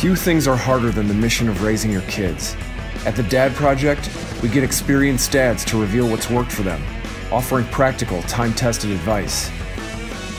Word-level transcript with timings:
Few 0.00 0.16
things 0.16 0.48
are 0.48 0.56
harder 0.56 0.90
than 0.90 1.08
the 1.08 1.12
mission 1.12 1.46
of 1.46 1.62
raising 1.62 1.92
your 1.92 2.00
kids. 2.08 2.56
At 3.04 3.16
the 3.16 3.22
Dad 3.24 3.54
Project, 3.54 4.08
we 4.42 4.48
get 4.48 4.64
experienced 4.64 5.30
dads 5.30 5.62
to 5.66 5.78
reveal 5.78 6.08
what's 6.08 6.30
worked 6.30 6.50
for 6.50 6.62
them, 6.62 6.82
offering 7.30 7.66
practical, 7.66 8.22
time 8.22 8.54
tested 8.54 8.92
advice. 8.92 9.50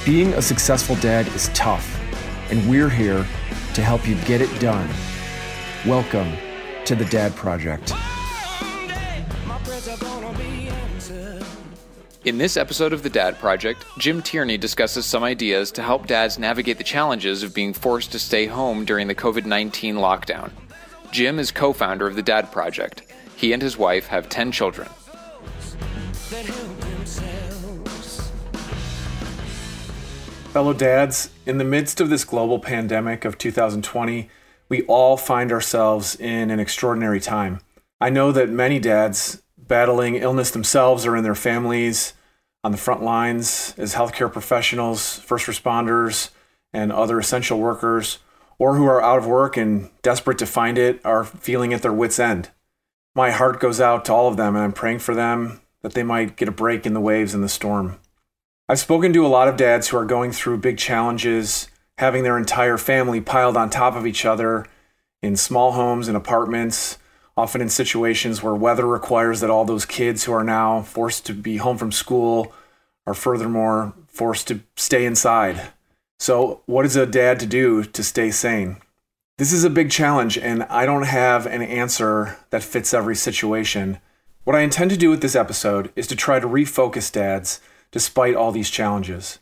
Being 0.04 0.34
a 0.34 0.42
successful 0.42 0.96
dad 0.96 1.28
is 1.36 1.50
tough, 1.54 2.02
and 2.50 2.68
we're 2.68 2.90
here 2.90 3.24
to 3.76 3.84
help 3.84 4.08
you 4.08 4.16
get 4.24 4.42
it 4.42 4.50
done. 4.60 4.90
Welcome 5.86 6.36
to 6.86 6.96
the 6.96 7.06
Dad 7.06 7.36
Project. 7.36 7.94
In 12.24 12.38
this 12.38 12.56
episode 12.56 12.94
of 12.94 13.02
The 13.02 13.10
Dad 13.10 13.40
Project, 13.40 13.84
Jim 13.98 14.22
Tierney 14.22 14.56
discusses 14.56 15.08
some 15.08 15.24
ideas 15.24 15.72
to 15.72 15.82
help 15.82 16.06
dads 16.06 16.38
navigate 16.38 16.78
the 16.78 16.84
challenges 16.84 17.42
of 17.42 17.56
being 17.56 17.74
forced 17.74 18.12
to 18.12 18.20
stay 18.20 18.46
home 18.46 18.86
during 18.86 19.08
the 19.08 19.16
COVID 19.16 19.46
19 19.46 19.96
lockdown. 19.96 20.52
Jim 21.12 21.40
is 21.40 21.50
co 21.50 21.74
founder 21.74 22.06
of 22.06 22.16
The 22.16 22.22
Dad 22.22 22.52
Project. 22.52 23.12
He 23.36 23.54
and 23.54 23.62
his 23.62 23.76
wife 23.76 24.06
have 24.06 24.30
10 24.30 24.52
children. 24.52 24.88
Fellow 30.54 30.74
dads, 30.74 31.32
in 31.48 31.58
the 31.58 31.64
midst 31.64 32.00
of 32.00 32.12
this 32.12 32.24
global 32.24 32.60
pandemic 32.60 33.26
of 33.26 33.40
2020, 33.40 34.30
we 34.70 34.84
all 34.84 35.18
find 35.18 35.52
ourselves 35.52 36.16
in 36.18 36.52
an 36.52 36.60
extraordinary 36.60 37.20
time. 37.20 37.62
I 38.00 38.12
know 38.12 38.32
that 38.32 38.52
many 38.52 38.78
dads 38.78 39.42
battling 39.72 40.16
illness 40.16 40.52
themselves 40.52 41.06
or 41.06 41.16
in 41.16 41.24
their 41.24 41.34
families 41.34 42.12
on 42.62 42.74
the 42.74 42.78
front 42.78 43.02
lines 43.02 43.74
as 43.78 43.96
healthcare 43.96 44.30
professionals, 44.30 45.20
first 45.20 45.46
responders, 45.46 46.32
and 46.74 46.92
other 46.92 47.18
essential 47.18 47.58
workers, 47.58 48.18
or 48.60 48.76
who 48.76 48.84
are 48.84 49.02
out 49.02 49.20
of 49.20 49.26
work 49.26 49.56
and 49.56 49.90
desperate 50.02 50.38
to 50.38 50.46
find 50.46 50.78
it, 50.78 51.00
are 51.06 51.24
feeling 51.24 51.74
at 51.74 51.84
their 51.84 51.94
wits' 51.94 52.20
end. 52.20 52.50
My 53.16 53.32
heart 53.32 53.62
goes 53.62 53.80
out 53.80 54.04
to 54.06 54.14
all 54.14 54.28
of 54.28 54.36
them, 54.36 54.58
and 54.58 54.66
I'm 54.66 54.74
praying 54.74 55.00
for 55.00 55.16
them 55.16 55.62
that 55.84 55.94
they 55.94 56.04
might 56.04 56.36
get 56.36 56.50
a 56.50 56.52
break 56.52 56.86
in 56.86 56.94
the 56.94 57.00
waves 57.00 57.34
and 57.34 57.42
the 57.42 57.48
storm. 57.48 57.98
I've 58.68 58.80
spoken 58.80 59.14
to 59.14 59.26
a 59.26 59.30
lot 59.30 59.48
of 59.48 59.56
dads 59.56 59.88
who 59.88 59.96
are 59.96 60.06
going 60.06 60.34
through 60.34 60.58
big 60.58 60.80
challenges, 60.80 61.70
having 61.98 62.24
their 62.24 62.38
entire 62.38 62.78
family 62.78 63.22
piled 63.22 63.56
on 63.56 63.70
top 63.70 63.96
of 63.96 64.06
each 64.06 64.26
other 64.26 64.68
in 65.24 65.38
small 65.38 65.72
homes 65.72 66.10
and 66.10 66.18
apartments, 66.18 66.98
often 67.38 67.62
in 67.62 67.70
situations 67.70 68.44
where 68.44 68.54
weather 68.54 68.86
requires 68.86 69.40
that 69.40 69.50
all 69.50 69.66
those 69.66 69.86
kids 69.86 70.24
who 70.24 70.34
are 70.34 70.44
now 70.44 70.82
forced 70.82 71.26
to 71.26 71.34
be 71.34 71.58
home 71.58 71.78
from 71.78 71.92
school 71.92 72.54
are 73.08 73.14
furthermore 73.14 73.94
forced 74.08 74.48
to 74.48 74.62
stay 74.76 75.06
inside. 75.06 75.70
So, 76.20 76.62
what 76.66 76.86
is 76.86 76.96
a 76.96 77.06
dad 77.06 77.40
to 77.40 77.46
do 77.46 77.84
to 77.84 78.04
stay 78.04 78.30
sane? 78.32 78.78
This 79.38 79.52
is 79.52 79.64
a 79.64 79.72
big 79.72 79.90
challenge, 79.90 80.38
and 80.38 80.64
I 80.64 80.86
don't 80.86 81.08
have 81.08 81.48
an 81.48 81.64
answer 81.64 82.38
that 82.52 82.62
fits 82.62 82.94
every 82.94 83.16
situation. 83.16 83.98
What 84.44 84.56
I 84.56 84.62
intend 84.62 84.92
to 84.92 84.98
do 84.98 85.10
with 85.10 85.22
this 85.22 85.36
episode 85.36 85.92
is 85.96 86.06
to 86.08 86.16
try 86.16 86.40
to 86.40 86.48
refocus 86.48 87.12
dads 87.12 87.60
despite 87.92 88.36
all 88.36 88.52
these 88.52 88.70
challenges. 88.70 89.40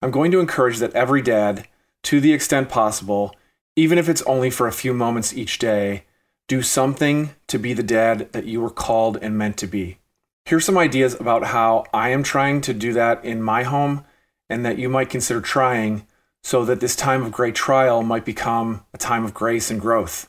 I'm 0.00 0.10
going 0.10 0.30
to 0.30 0.40
encourage 0.40 0.78
that 0.78 0.94
every 0.94 1.22
dad, 1.22 1.66
to 2.04 2.20
the 2.20 2.32
extent 2.32 2.68
possible, 2.68 3.34
even 3.74 3.98
if 3.98 4.08
it's 4.08 4.22
only 4.22 4.50
for 4.50 4.68
a 4.68 4.72
few 4.72 4.94
moments 4.94 5.34
each 5.34 5.58
day, 5.58 6.04
do 6.48 6.62
something 6.62 7.30
to 7.48 7.58
be 7.58 7.72
the 7.72 7.82
dad 7.82 8.32
that 8.32 8.46
you 8.46 8.60
were 8.60 8.70
called 8.70 9.18
and 9.20 9.36
meant 9.36 9.56
to 9.58 9.66
be. 9.66 9.98
Here's 10.44 10.64
some 10.64 10.78
ideas 10.78 11.14
about 11.14 11.44
how 11.44 11.84
I 11.92 12.10
am 12.10 12.22
trying 12.22 12.60
to 12.62 12.74
do 12.74 12.92
that 12.92 13.24
in 13.24 13.42
my 13.42 13.64
home 13.64 14.04
and 14.48 14.64
that 14.64 14.78
you 14.78 14.88
might 14.88 15.10
consider 15.10 15.40
trying 15.40 16.06
so 16.44 16.64
that 16.64 16.78
this 16.78 16.94
time 16.94 17.24
of 17.24 17.32
great 17.32 17.56
trial 17.56 18.04
might 18.04 18.24
become 18.24 18.84
a 18.94 18.98
time 18.98 19.24
of 19.24 19.34
grace 19.34 19.70
and 19.70 19.80
growth. 19.80 20.28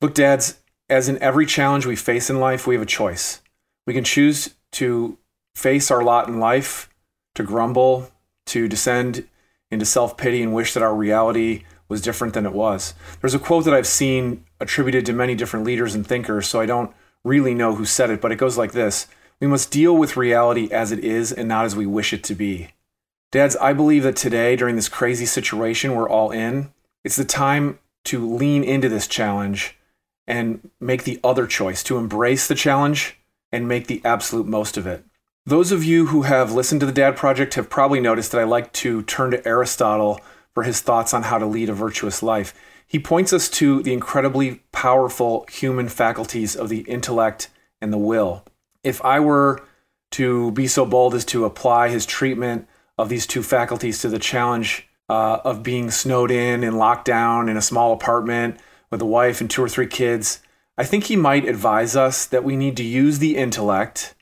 Look, 0.00 0.14
dads, 0.14 0.60
as 0.90 1.08
in 1.08 1.22
every 1.22 1.46
challenge 1.46 1.86
we 1.86 1.94
face 1.94 2.28
in 2.28 2.40
life, 2.40 2.66
we 2.66 2.74
have 2.74 2.82
a 2.82 2.86
choice. 2.86 3.40
We 3.86 3.94
can 3.94 4.02
choose 4.02 4.56
to 4.72 5.18
face 5.54 5.92
our 5.92 6.02
lot 6.02 6.26
in 6.26 6.40
life, 6.40 6.88
to 7.36 7.44
grumble, 7.44 8.10
to 8.46 8.66
descend 8.66 9.28
into 9.70 9.86
self 9.86 10.16
pity 10.16 10.42
and 10.42 10.52
wish 10.52 10.74
that 10.74 10.82
our 10.82 10.94
reality 10.94 11.62
was 11.88 12.02
different 12.02 12.34
than 12.34 12.46
it 12.46 12.52
was. 12.52 12.94
There's 13.20 13.34
a 13.34 13.38
quote 13.38 13.64
that 13.64 13.74
I've 13.74 13.86
seen 13.86 14.44
attributed 14.62 15.04
to 15.06 15.12
many 15.12 15.34
different 15.34 15.66
leaders 15.66 15.94
and 15.94 16.06
thinkers, 16.06 16.48
so 16.48 16.60
I 16.60 16.66
don't 16.66 16.94
really 17.24 17.54
know 17.54 17.74
who 17.74 17.84
said 17.84 18.10
it, 18.10 18.20
but 18.20 18.32
it 18.32 18.36
goes 18.36 18.56
like 18.56 18.72
this 18.72 19.08
We 19.40 19.46
must 19.46 19.70
deal 19.70 19.96
with 19.96 20.16
reality 20.16 20.70
as 20.72 20.92
it 20.92 21.00
is 21.00 21.32
and 21.32 21.48
not 21.48 21.66
as 21.66 21.76
we 21.76 21.84
wish 21.84 22.12
it 22.12 22.24
to 22.24 22.34
be. 22.34 22.68
Dads, 23.30 23.56
I 23.56 23.72
believe 23.72 24.02
that 24.04 24.16
today, 24.16 24.56
during 24.56 24.76
this 24.76 24.88
crazy 24.88 25.26
situation 25.26 25.94
we're 25.94 26.08
all 26.08 26.30
in, 26.30 26.72
it's 27.04 27.16
the 27.16 27.24
time 27.24 27.78
to 28.04 28.26
lean 28.26 28.62
into 28.62 28.88
this 28.88 29.06
challenge 29.06 29.76
and 30.26 30.70
make 30.80 31.04
the 31.04 31.18
other 31.24 31.46
choice, 31.46 31.82
to 31.82 31.98
embrace 31.98 32.46
the 32.46 32.54
challenge 32.54 33.18
and 33.50 33.68
make 33.68 33.86
the 33.86 34.00
absolute 34.04 34.46
most 34.46 34.76
of 34.76 34.86
it. 34.86 35.04
Those 35.44 35.72
of 35.72 35.82
you 35.82 36.06
who 36.06 36.22
have 36.22 36.52
listened 36.52 36.80
to 36.80 36.86
the 36.86 36.92
Dad 36.92 37.16
Project 37.16 37.54
have 37.54 37.68
probably 37.68 38.00
noticed 38.00 38.30
that 38.30 38.40
I 38.40 38.44
like 38.44 38.72
to 38.74 39.02
turn 39.02 39.32
to 39.32 39.46
Aristotle 39.46 40.20
for 40.54 40.62
his 40.62 40.80
thoughts 40.80 41.12
on 41.12 41.24
how 41.24 41.38
to 41.38 41.46
lead 41.46 41.68
a 41.68 41.74
virtuous 41.74 42.22
life. 42.22 42.54
He 42.92 42.98
points 42.98 43.32
us 43.32 43.48
to 43.48 43.82
the 43.82 43.94
incredibly 43.94 44.56
powerful 44.70 45.46
human 45.50 45.88
faculties 45.88 46.54
of 46.54 46.68
the 46.68 46.80
intellect 46.80 47.48
and 47.80 47.90
the 47.90 47.96
will. 47.96 48.44
If 48.84 49.02
I 49.02 49.18
were 49.18 49.64
to 50.10 50.50
be 50.52 50.66
so 50.66 50.84
bold 50.84 51.14
as 51.14 51.24
to 51.26 51.46
apply 51.46 51.88
his 51.88 52.04
treatment 52.04 52.68
of 52.98 53.08
these 53.08 53.26
two 53.26 53.42
faculties 53.42 54.00
to 54.00 54.10
the 54.10 54.18
challenge 54.18 54.86
uh, 55.08 55.38
of 55.42 55.62
being 55.62 55.90
snowed 55.90 56.30
in 56.30 56.62
and 56.62 56.76
locked 56.76 57.06
down 57.06 57.48
in 57.48 57.56
a 57.56 57.62
small 57.62 57.94
apartment 57.94 58.60
with 58.90 59.00
a 59.00 59.06
wife 59.06 59.40
and 59.40 59.50
two 59.50 59.64
or 59.64 59.70
three 59.70 59.86
kids, 59.86 60.42
I 60.76 60.84
think 60.84 61.04
he 61.04 61.16
might 61.16 61.48
advise 61.48 61.96
us 61.96 62.26
that 62.26 62.44
we 62.44 62.56
need 62.56 62.76
to 62.76 62.84
use 62.84 63.20
the 63.20 63.38
intellect 63.38 64.14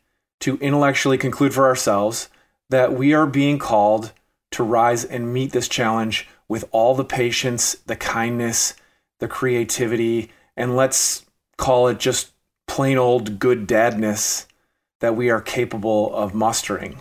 to 0.43 0.59
intellectually 0.59 1.19
conclude 1.19 1.53
for 1.53 1.67
ourselves 1.67 2.29
that 2.69 2.93
we 2.93 3.15
are 3.15 3.27
being 3.27 3.59
called 3.59 4.13
to 4.53 4.63
rise 4.63 5.05
and 5.05 5.35
meet 5.35 5.51
this 5.51 5.67
challenge 5.67 6.29
with 6.51 6.65
all 6.73 6.97
the 6.97 7.05
patience, 7.05 7.77
the 7.87 7.95
kindness, 7.95 8.75
the 9.21 9.29
creativity, 9.29 10.33
and 10.57 10.75
let's 10.75 11.25
call 11.57 11.87
it 11.87 12.01
just 12.01 12.33
plain 12.67 12.99
old 12.99 13.39
good 13.39 13.69
dadness 13.69 14.47
that 14.99 15.15
we 15.15 15.31
are 15.31 15.41
capable 15.41 16.13
of 16.13 16.35
mustering. 16.35 17.01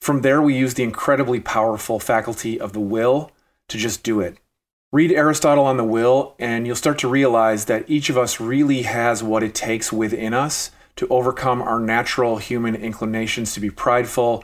From 0.00 0.22
there, 0.22 0.40
we 0.40 0.56
use 0.56 0.72
the 0.72 0.84
incredibly 0.84 1.38
powerful 1.38 2.00
faculty 2.00 2.58
of 2.58 2.72
the 2.72 2.80
will 2.80 3.30
to 3.68 3.76
just 3.76 4.02
do 4.02 4.20
it. 4.22 4.38
Read 4.90 5.12
Aristotle 5.12 5.66
on 5.66 5.76
the 5.76 5.84
will, 5.84 6.34
and 6.38 6.66
you'll 6.66 6.74
start 6.74 6.98
to 7.00 7.08
realize 7.08 7.66
that 7.66 7.84
each 7.90 8.08
of 8.08 8.16
us 8.16 8.40
really 8.40 8.82
has 8.82 9.22
what 9.22 9.42
it 9.42 9.54
takes 9.54 9.92
within 9.92 10.32
us 10.32 10.70
to 10.96 11.06
overcome 11.08 11.60
our 11.60 11.78
natural 11.78 12.38
human 12.38 12.74
inclinations 12.74 13.52
to 13.52 13.60
be 13.60 13.68
prideful, 13.68 14.42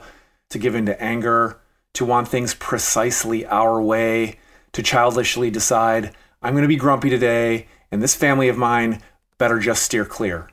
to 0.51 0.59
give 0.59 0.75
in 0.75 0.85
to 0.85 1.01
anger, 1.01 1.59
to 1.95 2.05
want 2.05 2.27
things 2.27 2.53
precisely 2.53 3.45
our 3.45 3.81
way, 3.81 4.39
to 4.73 4.83
childishly 4.83 5.49
decide, 5.49 6.13
I'm 6.41 6.53
going 6.53 6.63
to 6.63 6.67
be 6.67 6.75
grumpy 6.75 7.09
today, 7.09 7.67
and 7.91 8.01
this 8.01 8.15
family 8.15 8.47
of 8.49 8.57
mine 8.57 9.01
better 9.37 9.59
just 9.59 9.83
steer 9.83 10.05
clear. 10.05 10.49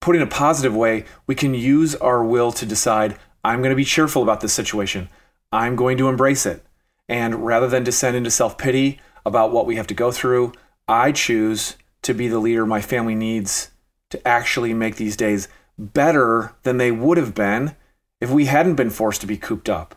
Put 0.00 0.16
in 0.16 0.22
a 0.22 0.26
positive 0.26 0.74
way, 0.74 1.04
we 1.26 1.34
can 1.34 1.54
use 1.54 1.94
our 1.96 2.24
will 2.24 2.52
to 2.52 2.66
decide, 2.66 3.18
I'm 3.44 3.60
going 3.60 3.70
to 3.70 3.76
be 3.76 3.84
cheerful 3.84 4.22
about 4.22 4.40
this 4.40 4.52
situation. 4.52 5.08
I'm 5.52 5.76
going 5.76 5.98
to 5.98 6.08
embrace 6.08 6.46
it. 6.46 6.64
And 7.08 7.46
rather 7.46 7.68
than 7.68 7.84
descend 7.84 8.16
into 8.16 8.30
self 8.30 8.58
pity 8.58 9.00
about 9.24 9.52
what 9.52 9.66
we 9.66 9.76
have 9.76 9.86
to 9.88 9.94
go 9.94 10.10
through, 10.10 10.52
I 10.88 11.12
choose 11.12 11.76
to 12.02 12.14
be 12.14 12.28
the 12.28 12.38
leader 12.38 12.66
my 12.66 12.80
family 12.80 13.14
needs 13.14 13.70
to 14.10 14.26
actually 14.26 14.74
make 14.74 14.96
these 14.96 15.16
days 15.16 15.48
better 15.78 16.54
than 16.62 16.78
they 16.78 16.92
would 16.92 17.18
have 17.18 17.34
been 17.34 17.74
if 18.20 18.30
we 18.30 18.46
hadn't 18.46 18.76
been 18.76 18.90
forced 18.90 19.20
to 19.20 19.26
be 19.26 19.36
cooped 19.36 19.68
up. 19.68 19.95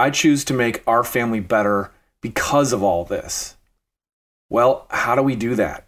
I 0.00 0.08
choose 0.08 0.44
to 0.46 0.54
make 0.54 0.82
our 0.86 1.04
family 1.04 1.40
better 1.40 1.92
because 2.22 2.72
of 2.72 2.82
all 2.82 3.04
this. 3.04 3.58
Well, 4.48 4.86
how 4.88 5.14
do 5.14 5.20
we 5.20 5.36
do 5.36 5.54
that? 5.56 5.86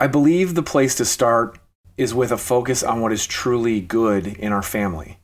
I 0.00 0.08
believe 0.08 0.54
the 0.54 0.62
place 0.62 0.96
to 0.96 1.04
start 1.04 1.56
is 1.96 2.12
with 2.12 2.32
a 2.32 2.36
focus 2.36 2.82
on 2.82 3.00
what 3.00 3.12
is 3.12 3.26
truly 3.26 3.80
good 3.80 4.26
in 4.26 4.52
our 4.52 4.62
family. 4.62 5.20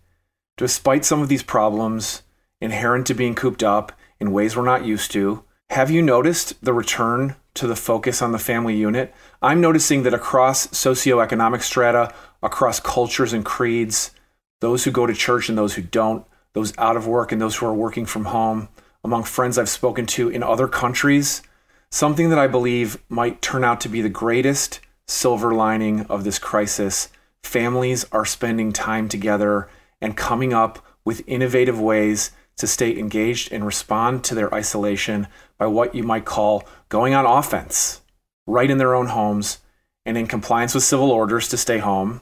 Despite 0.56 1.04
some 1.04 1.22
of 1.22 1.28
these 1.28 1.42
problems 1.42 2.22
inherent 2.60 3.08
to 3.08 3.14
being 3.14 3.34
cooped 3.34 3.64
up 3.64 3.90
in 4.20 4.30
ways 4.30 4.56
we're 4.56 4.62
not 4.62 4.84
used 4.84 5.10
to, 5.10 5.42
have 5.70 5.90
you 5.90 6.00
noticed 6.00 6.64
the 6.64 6.72
return 6.72 7.34
to 7.54 7.66
the 7.66 7.74
focus 7.74 8.22
on 8.22 8.30
the 8.30 8.38
family 8.38 8.76
unit? 8.76 9.12
I'm 9.42 9.60
noticing 9.60 10.04
that 10.04 10.14
across 10.14 10.68
socioeconomic 10.68 11.62
strata, 11.62 12.14
across 12.44 12.78
cultures 12.78 13.32
and 13.32 13.44
creeds, 13.44 14.12
those 14.60 14.84
who 14.84 14.92
go 14.92 15.04
to 15.04 15.14
church 15.14 15.48
and 15.48 15.58
those 15.58 15.74
who 15.74 15.82
don't, 15.82 16.24
those 16.54 16.72
out 16.78 16.96
of 16.96 17.06
work 17.06 17.30
and 17.30 17.40
those 17.40 17.56
who 17.56 17.66
are 17.66 17.74
working 17.74 18.06
from 18.06 18.26
home, 18.26 18.68
among 19.04 19.24
friends 19.24 19.58
I've 19.58 19.68
spoken 19.68 20.06
to 20.06 20.30
in 20.30 20.42
other 20.42 20.66
countries, 20.66 21.42
something 21.90 22.30
that 22.30 22.38
I 22.38 22.46
believe 22.46 22.96
might 23.08 23.42
turn 23.42 23.62
out 23.62 23.80
to 23.82 23.88
be 23.88 24.00
the 24.00 24.08
greatest 24.08 24.80
silver 25.06 25.52
lining 25.52 26.06
of 26.06 26.24
this 26.24 26.38
crisis. 26.38 27.10
Families 27.42 28.06
are 28.10 28.24
spending 28.24 28.72
time 28.72 29.08
together 29.08 29.68
and 30.00 30.16
coming 30.16 30.54
up 30.54 30.84
with 31.04 31.22
innovative 31.26 31.78
ways 31.78 32.30
to 32.56 32.66
stay 32.66 32.96
engaged 32.96 33.52
and 33.52 33.66
respond 33.66 34.24
to 34.24 34.34
their 34.34 34.52
isolation 34.54 35.26
by 35.58 35.66
what 35.66 35.94
you 35.94 36.02
might 36.02 36.24
call 36.24 36.64
going 36.88 37.14
on 37.14 37.26
offense. 37.26 38.00
right 38.46 38.70
in 38.70 38.78
their 38.78 38.94
own 38.94 39.06
homes 39.06 39.58
and 40.04 40.18
in 40.18 40.26
compliance 40.26 40.74
with 40.74 40.84
civil 40.84 41.10
orders 41.10 41.48
to 41.48 41.56
stay 41.56 41.78
home. 41.78 42.20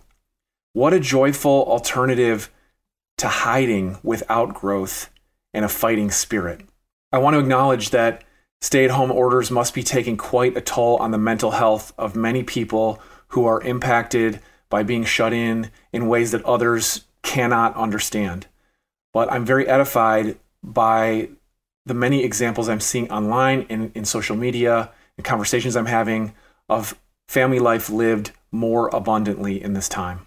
What 0.73 0.93
a 0.93 1.00
joyful 1.00 1.64
alternative 1.67 2.50
to 3.19 3.29
hiding 3.29 3.99
without 4.03 4.55
growth 4.55 5.11
and 5.55 5.64
a 5.64 5.69
fighting 5.69 6.11
spirit. 6.11 6.62
I 7.12 7.19
want 7.19 7.35
to 7.35 7.41
acknowledge 7.41 7.91
that 7.91 8.25
stay 8.61 8.85
at 8.85 8.91
home 8.91 9.11
orders 9.11 9.50
must 9.50 9.75
be 9.75 9.82
taking 9.82 10.17
quite 10.17 10.56
a 10.56 10.61
toll 10.61 10.97
on 10.97 11.11
the 11.11 11.19
mental 11.19 11.53
health 11.53 11.93
of 11.99 12.17
many 12.17 12.43
people 12.43 13.00
who 13.29 13.44
are 13.44 13.62
impacted 13.62 14.41
by 14.70 14.82
being 14.82 15.05
shut 15.05 15.32
in 15.32 15.70
in 15.93 16.09
ways 16.09 16.31
that 16.31 16.44
others 16.44 17.05
cannot 17.23 17.76
understand. 17.76 18.47
But 19.12 19.31
I'm 19.31 19.44
very 19.44 19.69
edified 19.69 20.38
by 20.62 21.29
the 21.85 21.94
many 21.94 22.25
examples 22.25 22.69
I'm 22.69 22.81
seeing 22.81 23.11
online 23.11 23.67
in, 23.69 23.93
in 23.94 24.05
social 24.05 24.37
media 24.37 24.91
and 25.17 25.25
conversations 25.26 25.76
I'm 25.76 25.87
having 25.87 26.32
of 26.69 26.99
family 27.29 27.59
life 27.59 27.91
lived 27.91 28.32
more 28.50 28.88
abundantly 28.88 29.62
in 29.62 29.73
this 29.73 29.88
time. 29.88 30.26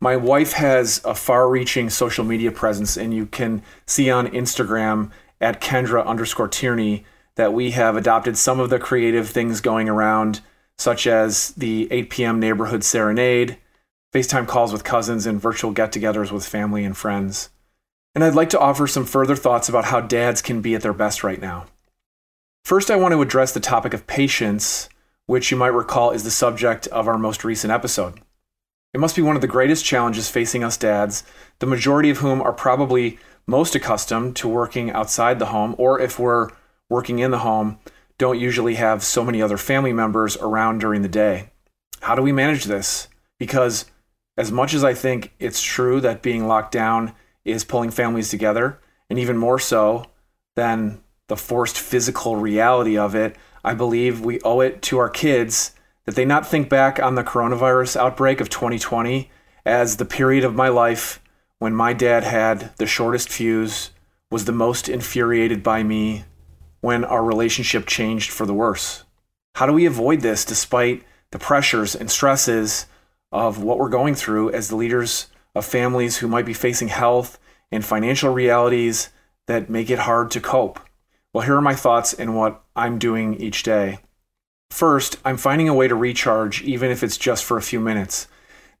My 0.00 0.16
wife 0.16 0.52
has 0.52 1.00
a 1.04 1.14
far 1.14 1.48
reaching 1.48 1.88
social 1.90 2.24
media 2.24 2.50
presence, 2.50 2.96
and 2.96 3.14
you 3.14 3.26
can 3.26 3.62
see 3.86 4.10
on 4.10 4.28
Instagram 4.28 5.10
at 5.40 5.60
Kendra 5.60 6.04
underscore 6.04 6.48
Tierney 6.48 7.04
that 7.36 7.52
we 7.52 7.72
have 7.72 7.96
adopted 7.96 8.36
some 8.36 8.60
of 8.60 8.70
the 8.70 8.78
creative 8.78 9.28
things 9.28 9.60
going 9.60 9.88
around, 9.88 10.40
such 10.78 11.06
as 11.06 11.50
the 11.52 11.88
8 11.90 12.10
p.m. 12.10 12.40
neighborhood 12.40 12.84
serenade, 12.84 13.58
FaceTime 14.14 14.46
calls 14.46 14.72
with 14.72 14.84
cousins, 14.84 15.26
and 15.26 15.40
virtual 15.40 15.72
get 15.72 15.92
togethers 15.92 16.30
with 16.30 16.46
family 16.46 16.84
and 16.84 16.96
friends. 16.96 17.50
And 18.14 18.22
I'd 18.22 18.34
like 18.34 18.50
to 18.50 18.60
offer 18.60 18.86
some 18.86 19.04
further 19.04 19.34
thoughts 19.34 19.68
about 19.68 19.86
how 19.86 20.00
dads 20.00 20.40
can 20.40 20.60
be 20.60 20.74
at 20.74 20.82
their 20.82 20.92
best 20.92 21.24
right 21.24 21.40
now. 21.40 21.66
First, 22.64 22.90
I 22.90 22.96
want 22.96 23.12
to 23.12 23.22
address 23.22 23.52
the 23.52 23.60
topic 23.60 23.92
of 23.92 24.06
patience, 24.06 24.88
which 25.26 25.50
you 25.50 25.56
might 25.56 25.68
recall 25.68 26.12
is 26.12 26.22
the 26.22 26.30
subject 26.30 26.86
of 26.88 27.08
our 27.08 27.18
most 27.18 27.44
recent 27.44 27.72
episode. 27.72 28.20
It 28.94 29.00
must 29.00 29.16
be 29.16 29.22
one 29.22 29.34
of 29.34 29.42
the 29.42 29.48
greatest 29.48 29.84
challenges 29.84 30.30
facing 30.30 30.62
us 30.62 30.76
dads, 30.76 31.24
the 31.58 31.66
majority 31.66 32.10
of 32.10 32.18
whom 32.18 32.40
are 32.40 32.52
probably 32.52 33.18
most 33.44 33.74
accustomed 33.74 34.36
to 34.36 34.48
working 34.48 34.92
outside 34.92 35.40
the 35.40 35.46
home, 35.46 35.74
or 35.78 36.00
if 36.00 36.16
we're 36.16 36.50
working 36.88 37.18
in 37.18 37.32
the 37.32 37.38
home, 37.38 37.80
don't 38.18 38.38
usually 38.38 38.76
have 38.76 39.02
so 39.02 39.24
many 39.24 39.42
other 39.42 39.56
family 39.56 39.92
members 39.92 40.36
around 40.36 40.78
during 40.78 41.02
the 41.02 41.08
day. 41.08 41.50
How 42.02 42.14
do 42.14 42.22
we 42.22 42.30
manage 42.30 42.64
this? 42.64 43.08
Because 43.36 43.86
as 44.36 44.52
much 44.52 44.72
as 44.74 44.84
I 44.84 44.94
think 44.94 45.32
it's 45.40 45.60
true 45.60 46.00
that 46.00 46.22
being 46.22 46.46
locked 46.46 46.70
down 46.70 47.14
is 47.44 47.64
pulling 47.64 47.90
families 47.90 48.30
together, 48.30 48.78
and 49.10 49.18
even 49.18 49.36
more 49.36 49.58
so 49.58 50.04
than 50.54 51.02
the 51.26 51.36
forced 51.36 51.78
physical 51.78 52.36
reality 52.36 52.96
of 52.96 53.16
it, 53.16 53.34
I 53.64 53.74
believe 53.74 54.20
we 54.20 54.40
owe 54.42 54.60
it 54.60 54.82
to 54.82 54.98
our 54.98 55.08
kids 55.08 55.72
that 56.04 56.14
they 56.14 56.24
not 56.24 56.46
think 56.46 56.68
back 56.68 57.00
on 57.00 57.14
the 57.14 57.24
coronavirus 57.24 57.96
outbreak 57.96 58.40
of 58.40 58.48
2020 58.48 59.30
as 59.64 59.96
the 59.96 60.04
period 60.04 60.44
of 60.44 60.54
my 60.54 60.68
life 60.68 61.20
when 61.58 61.74
my 61.74 61.92
dad 61.92 62.24
had 62.24 62.76
the 62.76 62.86
shortest 62.86 63.28
fuse, 63.28 63.90
was 64.30 64.44
the 64.44 64.52
most 64.52 64.88
infuriated 64.88 65.62
by 65.62 65.82
me, 65.82 66.24
when 66.80 67.04
our 67.04 67.24
relationship 67.24 67.86
changed 67.86 68.30
for 68.30 68.44
the 68.44 68.52
worse. 68.52 69.04
How 69.54 69.66
do 69.66 69.72
we 69.72 69.86
avoid 69.86 70.20
this 70.20 70.44
despite 70.44 71.04
the 71.30 71.38
pressures 71.38 71.94
and 71.94 72.10
stresses 72.10 72.86
of 73.32 73.62
what 73.62 73.78
we're 73.78 73.88
going 73.88 74.14
through 74.14 74.50
as 74.50 74.68
the 74.68 74.76
leaders 74.76 75.28
of 75.54 75.64
families 75.64 76.18
who 76.18 76.28
might 76.28 76.44
be 76.44 76.52
facing 76.52 76.88
health 76.88 77.38
and 77.72 77.84
financial 77.84 78.32
realities 78.32 79.10
that 79.46 79.70
make 79.70 79.88
it 79.88 80.00
hard 80.00 80.30
to 80.32 80.40
cope. 80.40 80.80
Well, 81.32 81.44
here 81.44 81.56
are 81.56 81.62
my 81.62 81.74
thoughts 81.74 82.12
and 82.12 82.36
what 82.36 82.62
I'm 82.76 82.98
doing 82.98 83.34
each 83.40 83.62
day. 83.62 83.98
First, 84.74 85.18
I'm 85.24 85.36
finding 85.36 85.68
a 85.68 85.74
way 85.74 85.86
to 85.86 85.94
recharge, 85.94 86.60
even 86.62 86.90
if 86.90 87.04
it's 87.04 87.16
just 87.16 87.44
for 87.44 87.56
a 87.56 87.62
few 87.62 87.78
minutes. 87.78 88.26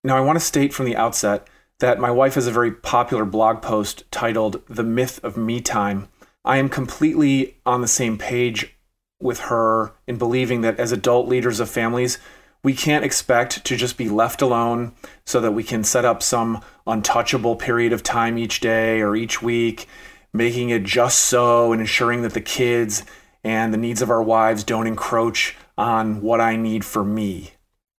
Now, 0.02 0.16
I 0.16 0.22
want 0.22 0.34
to 0.34 0.44
state 0.44 0.74
from 0.74 0.86
the 0.86 0.96
outset 0.96 1.46
that 1.78 2.00
my 2.00 2.10
wife 2.10 2.34
has 2.34 2.48
a 2.48 2.50
very 2.50 2.72
popular 2.72 3.24
blog 3.24 3.62
post 3.62 4.02
titled 4.10 4.60
The 4.68 4.82
Myth 4.82 5.20
of 5.22 5.36
Me 5.36 5.60
Time. 5.60 6.08
I 6.44 6.56
am 6.56 6.68
completely 6.68 7.58
on 7.64 7.80
the 7.80 7.86
same 7.86 8.18
page 8.18 8.76
with 9.20 9.38
her 9.38 9.92
in 10.08 10.18
believing 10.18 10.62
that 10.62 10.80
as 10.80 10.90
adult 10.90 11.28
leaders 11.28 11.60
of 11.60 11.70
families, 11.70 12.18
we 12.64 12.74
can't 12.74 13.04
expect 13.04 13.64
to 13.64 13.76
just 13.76 13.96
be 13.96 14.08
left 14.08 14.42
alone 14.42 14.94
so 15.24 15.40
that 15.40 15.52
we 15.52 15.62
can 15.62 15.84
set 15.84 16.04
up 16.04 16.24
some 16.24 16.60
untouchable 16.88 17.54
period 17.54 17.92
of 17.92 18.02
time 18.02 18.36
each 18.36 18.58
day 18.58 19.00
or 19.00 19.14
each 19.14 19.42
week, 19.42 19.86
making 20.32 20.70
it 20.70 20.82
just 20.82 21.20
so 21.20 21.70
and 21.70 21.80
ensuring 21.80 22.22
that 22.22 22.34
the 22.34 22.40
kids 22.40 23.04
and 23.44 23.72
the 23.72 23.78
needs 23.78 24.02
of 24.02 24.10
our 24.10 24.22
wives 24.22 24.64
don't 24.64 24.88
encroach 24.88 25.56
on 25.76 26.22
what 26.22 26.40
I 26.40 26.56
need 26.56 26.84
for 26.84 27.04
me. 27.04 27.52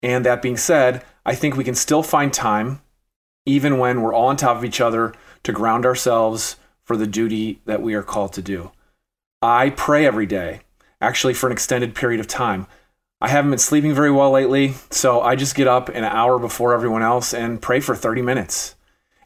And 0.02 0.24
that 0.24 0.42
being 0.42 0.56
said, 0.56 1.04
I 1.24 1.34
think 1.34 1.56
we 1.56 1.64
can 1.64 1.74
still 1.74 2.02
find 2.02 2.32
time, 2.32 2.82
even 3.46 3.78
when 3.78 4.02
we're 4.02 4.14
all 4.14 4.28
on 4.28 4.36
top 4.36 4.56
of 4.56 4.64
each 4.64 4.80
other, 4.80 5.14
to 5.42 5.52
ground 5.52 5.86
ourselves 5.86 6.56
for 6.82 6.96
the 6.96 7.06
duty 7.06 7.60
that 7.64 7.82
we 7.82 7.94
are 7.94 8.02
called 8.02 8.32
to 8.34 8.42
do. 8.42 8.70
I 9.40 9.70
pray 9.70 10.06
every 10.06 10.26
day, 10.26 10.60
actually, 11.00 11.34
for 11.34 11.46
an 11.46 11.52
extended 11.52 11.94
period 11.94 12.20
of 12.20 12.26
time. 12.26 12.66
I 13.20 13.28
haven't 13.28 13.50
been 13.50 13.58
sleeping 13.58 13.94
very 13.94 14.10
well 14.10 14.30
lately, 14.30 14.74
so 14.90 15.22
I 15.22 15.34
just 15.34 15.54
get 15.54 15.66
up 15.66 15.88
an 15.88 16.04
hour 16.04 16.38
before 16.38 16.74
everyone 16.74 17.02
else 17.02 17.32
and 17.32 17.62
pray 17.62 17.80
for 17.80 17.96
30 17.96 18.20
minutes. 18.20 18.74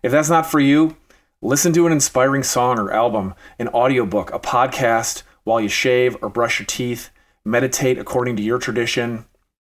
If 0.03 0.13
that's 0.13 0.31
not 0.31 0.49
for 0.49 0.61
you, 0.61 0.97
listen 1.43 1.73
to 1.73 1.87
an 1.87 1.93
inspiring 1.93 2.45
song 2.45 2.79
or 2.79 2.93
album, 2.93 3.35
an 3.59 3.69
audiobook, 3.69 4.33
a 4.33 4.39
podcast 4.39 5.25
while 5.43 5.61
you 5.61 5.69
shave 5.69 6.17
or 6.23 6.29
brush 6.29 6.61
your 6.61 6.67
teeth, 6.67 7.11
meditate 7.49 7.99
according 7.99 8.37
to 8.37 8.43
your 8.43 8.59
tradition, 8.59 9.25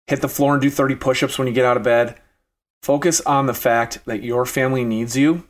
hit 0.07 0.21
the 0.21 0.29
floor 0.29 0.53
and 0.53 0.61
do 0.61 0.69
30 0.69 0.95
push 0.95 1.23
ups 1.23 1.37
when 1.37 1.47
you 1.47 1.53
get 1.53 1.65
out 1.65 1.77
of 1.77 1.83
bed. 1.83 2.19
Focus 2.81 3.21
on 3.21 3.45
the 3.45 3.53
fact 3.53 3.99
that 4.05 4.23
your 4.23 4.45
family 4.45 4.83
needs 4.83 5.17
you 5.17 5.43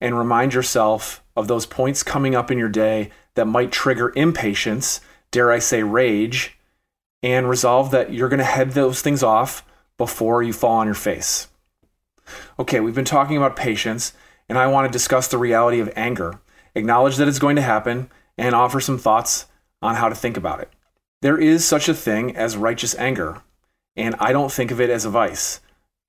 and 0.00 0.18
remind 0.18 0.54
yourself 0.54 1.22
of 1.36 1.48
those 1.48 1.66
points 1.66 2.02
coming 2.02 2.34
up 2.34 2.50
in 2.50 2.58
your 2.58 2.68
day 2.68 3.10
that 3.34 3.46
might 3.46 3.72
trigger 3.72 4.12
impatience, 4.16 5.00
dare 5.30 5.50
I 5.50 5.58
say 5.58 5.82
rage 5.82 6.58
and 7.22 7.48
resolve 7.48 7.90
that 7.92 8.12
you're 8.12 8.28
going 8.28 8.38
to 8.38 8.44
head 8.44 8.72
those 8.72 9.00
things 9.00 9.22
off 9.22 9.64
before 9.96 10.42
you 10.42 10.52
fall 10.52 10.78
on 10.78 10.86
your 10.86 10.94
face. 10.94 11.48
Okay, 12.58 12.80
we've 12.80 12.94
been 12.94 13.04
talking 13.04 13.36
about 13.36 13.56
patience, 13.56 14.12
and 14.48 14.58
I 14.58 14.66
want 14.66 14.86
to 14.88 14.92
discuss 14.92 15.28
the 15.28 15.38
reality 15.38 15.80
of 15.80 15.92
anger, 15.94 16.40
acknowledge 16.74 17.16
that 17.16 17.28
it's 17.28 17.38
going 17.38 17.56
to 17.56 17.62
happen, 17.62 18.10
and 18.36 18.54
offer 18.54 18.80
some 18.80 18.98
thoughts 18.98 19.46
on 19.80 19.96
how 19.96 20.08
to 20.08 20.14
think 20.14 20.36
about 20.36 20.60
it. 20.60 20.70
There 21.22 21.38
is 21.38 21.64
such 21.64 21.88
a 21.88 21.94
thing 21.94 22.36
as 22.36 22.56
righteous 22.56 22.96
anger, 22.96 23.42
and 23.94 24.16
I 24.18 24.32
don't 24.32 24.50
think 24.50 24.72
of 24.72 24.80
it 24.80 24.90
as 24.90 25.04
a 25.04 25.10
vice. 25.10 25.60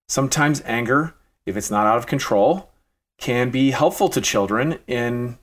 Sometimes 0.08 0.64
anger, 0.66 1.14
if 1.46 1.56
it's 1.56 1.70
not 1.70 1.86
out 1.86 2.00
of 2.00 2.08
control, 2.08 2.72
can 3.20 3.52
be 3.52 3.70
helpful 3.70 4.10
to 4.10 4.20
children 4.20 4.80
in 4.88 5.38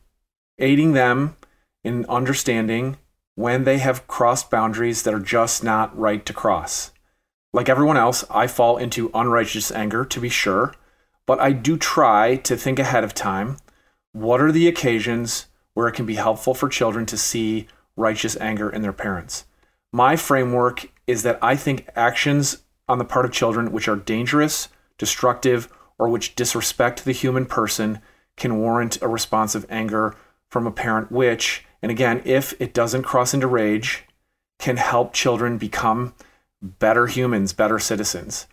aiding 0.58 0.94
them 0.94 1.36
in 1.84 2.04
understanding 2.06 2.96
when 3.36 3.62
they 3.62 3.78
have 3.78 4.08
crossed 4.08 4.50
boundaries 4.50 5.04
that 5.04 5.14
are 5.14 5.20
just 5.20 5.62
not 5.62 5.96
right 5.96 6.26
to 6.26 6.32
cross. 6.32 6.90
Like 7.52 7.68
everyone 7.68 7.96
else, 7.96 8.24
I 8.28 8.48
fall 8.48 8.76
into 8.76 9.12
unrighteous 9.14 9.70
anger, 9.70 10.04
to 10.04 10.20
be 10.20 10.28
sure, 10.28 10.74
but 11.26 11.38
I 11.38 11.52
do 11.52 11.76
try 11.76 12.34
to 12.34 12.56
think 12.56 12.80
ahead 12.80 13.04
of 13.04 13.14
time 13.14 13.56
what 14.10 14.40
are 14.40 14.50
the 14.50 14.66
occasions 14.66 15.46
where 15.74 15.86
it 15.86 15.94
can 15.94 16.06
be 16.06 16.16
helpful 16.16 16.54
for 16.54 16.68
children 16.68 17.06
to 17.06 17.16
see 17.16 17.68
righteous 17.94 18.36
anger 18.38 18.68
in 18.68 18.82
their 18.82 18.92
parents. 18.92 19.44
My 19.92 20.16
framework 20.16 20.90
is 21.06 21.22
that 21.24 21.38
I 21.42 21.56
think 21.56 21.88
actions 21.96 22.62
on 22.88 22.98
the 22.98 23.04
part 23.04 23.24
of 23.24 23.32
children 23.32 23.72
which 23.72 23.88
are 23.88 23.96
dangerous, 23.96 24.68
destructive, 24.98 25.68
or 25.98 26.08
which 26.08 26.34
disrespect 26.34 27.04
the 27.04 27.12
human 27.12 27.46
person 27.46 28.00
can 28.36 28.58
warrant 28.58 29.02
a 29.02 29.08
response 29.08 29.54
of 29.54 29.66
anger 29.68 30.16
from 30.48 30.66
a 30.66 30.72
parent, 30.72 31.10
which, 31.10 31.64
and 31.82 31.90
again, 31.90 32.22
if 32.24 32.54
it 32.60 32.72
doesn't 32.72 33.02
cross 33.02 33.34
into 33.34 33.46
rage, 33.46 34.04
can 34.58 34.76
help 34.76 35.12
children 35.12 35.58
become 35.58 36.14
better 36.62 37.06
humans, 37.06 37.52
better 37.52 37.78
citizens. 37.78 38.46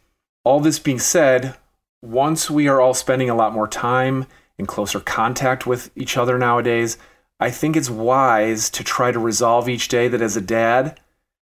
All 0.44 0.60
this 0.60 0.79
being 0.79 1.00
said, 1.00 1.56
once 2.01 2.50
we 2.50 2.67
are 2.67 2.79
all 2.82 2.94
spending 2.94 3.29
a 3.29 3.36
lot 3.36 3.53
more 3.53 3.67
time 3.67 4.25
in 4.58 4.65
closer 4.65 5.00
contact 5.00 5.67
with 5.67 5.91
each 5.96 6.17
other 6.17 6.38
nowadays, 6.38 6.98
I 7.39 7.51
think 7.51 7.75
it's 7.75 7.89
wise 7.89 8.70
to 8.72 8.84
try 8.84 9.12
to 9.12 9.20
resolve 9.20 9.70
each 9.70 9.88
day 9.88 10.08
that 10.08 10.22
as 10.22 10.38
a 10.38 10.41
dad, 10.41 11.00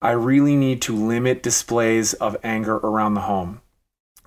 I 0.05 0.11
really 0.11 0.55
need 0.55 0.83
to 0.83 0.95
limit 0.95 1.41
displays 1.41 2.13
of 2.13 2.37
anger 2.43 2.75
around 2.75 3.15
the 3.15 3.21
home. 3.21 3.61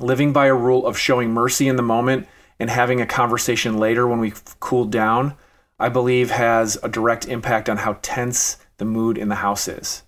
Living 0.01 0.33
by 0.33 0.47
a 0.47 0.55
rule 0.55 0.85
of 0.85 0.99
showing 0.99 1.31
mercy 1.31 1.69
in 1.69 1.77
the 1.77 1.83
moment 1.83 2.27
and 2.59 2.69
having 2.69 3.01
a 3.01 3.07
conversation 3.07 3.79
later 3.79 4.07
when 4.07 4.19
we've 4.19 4.43
cooled 4.59 4.91
down 4.91 5.37
I 5.79 5.89
believe 5.89 6.33
has 6.33 6.77
a 6.83 6.89
direct 6.89 7.29
impact 7.29 7.69
on 7.69 7.77
how 7.77 7.99
tense 8.03 8.57
the 8.79 8.85
mood 8.85 9.17
in 9.17 9.29
the 9.29 9.37
house 9.37 9.69
is. 9.69 10.03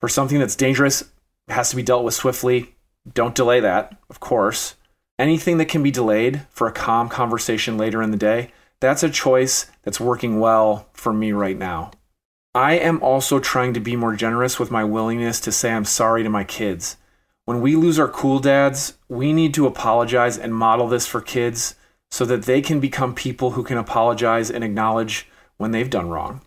For 0.00 0.08
something 0.08 0.38
that's 0.38 0.56
dangerous, 0.56 1.02
it 1.02 1.52
has 1.52 1.68
to 1.68 1.76
be 1.76 1.82
dealt 1.82 2.04
with 2.04 2.14
swiftly. 2.14 2.74
Don't 3.12 3.34
delay 3.34 3.60
that, 3.60 3.98
of 4.08 4.20
course. 4.20 4.76
Anything 5.18 5.58
that 5.58 5.68
can 5.68 5.82
be 5.82 5.90
delayed 5.90 6.46
for 6.48 6.66
a 6.66 6.72
calm 6.72 7.10
conversation 7.10 7.76
later 7.76 8.02
in 8.02 8.10
the 8.10 8.16
day, 8.16 8.52
that's 8.80 9.02
a 9.02 9.10
choice 9.10 9.66
that's 9.82 10.00
working 10.00 10.40
well 10.40 10.88
for 10.94 11.12
me 11.12 11.32
right 11.32 11.58
now. 11.58 11.90
I 12.54 12.72
am 12.74 13.00
also 13.00 13.38
trying 13.38 13.74
to 13.74 13.80
be 13.80 13.94
more 13.94 14.16
generous 14.16 14.58
with 14.58 14.72
my 14.72 14.82
willingness 14.82 15.38
to 15.40 15.52
say 15.52 15.72
I'm 15.72 15.84
sorry 15.84 16.24
to 16.24 16.28
my 16.28 16.42
kids. 16.42 16.96
When 17.44 17.60
we 17.60 17.76
lose 17.76 17.98
our 17.98 18.08
cool 18.08 18.40
dads, 18.40 18.94
we 19.08 19.32
need 19.32 19.54
to 19.54 19.68
apologize 19.68 20.36
and 20.36 20.52
model 20.52 20.88
this 20.88 21.06
for 21.06 21.20
kids 21.20 21.76
so 22.10 22.24
that 22.24 22.42
they 22.42 22.60
can 22.60 22.80
become 22.80 23.14
people 23.14 23.52
who 23.52 23.62
can 23.62 23.78
apologize 23.78 24.50
and 24.50 24.64
acknowledge 24.64 25.28
when 25.58 25.70
they've 25.70 25.90
done 25.90 26.08
wrong. 26.08 26.40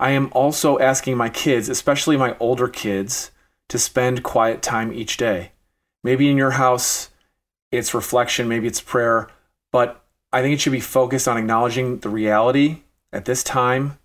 I 0.00 0.12
am 0.12 0.30
also 0.32 0.78
asking 0.78 1.18
my 1.18 1.28
kids, 1.28 1.68
especially 1.68 2.16
my 2.16 2.34
older 2.40 2.66
kids, 2.66 3.30
to 3.68 3.78
spend 3.78 4.22
quiet 4.22 4.62
time 4.62 4.90
each 4.92 5.18
day. 5.18 5.52
Maybe 6.02 6.30
in 6.30 6.38
your 6.38 6.52
house, 6.52 7.10
it's 7.70 7.94
reflection, 7.94 8.48
maybe 8.48 8.66
it's 8.66 8.80
prayer, 8.80 9.28
but 9.70 10.04
I 10.32 10.40
think 10.40 10.54
it 10.54 10.60
should 10.62 10.72
be 10.72 10.80
focused 10.80 11.28
on 11.28 11.36
acknowledging 11.36 11.98
the 11.98 12.08
reality 12.08 12.82
at 13.12 13.26
this 13.26 13.44
time 13.44 13.98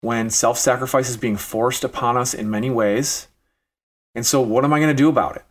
when 0.00 0.30
self 0.30 0.58
sacrifice 0.58 1.08
is 1.08 1.16
being 1.16 1.36
forced 1.36 1.84
upon 1.84 2.16
us 2.16 2.34
in 2.34 2.50
many 2.50 2.70
ways. 2.70 3.28
And 4.14 4.26
so, 4.26 4.40
what 4.40 4.64
am 4.64 4.72
I 4.72 4.78
going 4.78 4.90
to 4.90 4.94
do 4.94 5.08
about 5.08 5.36
it? 5.36 5.44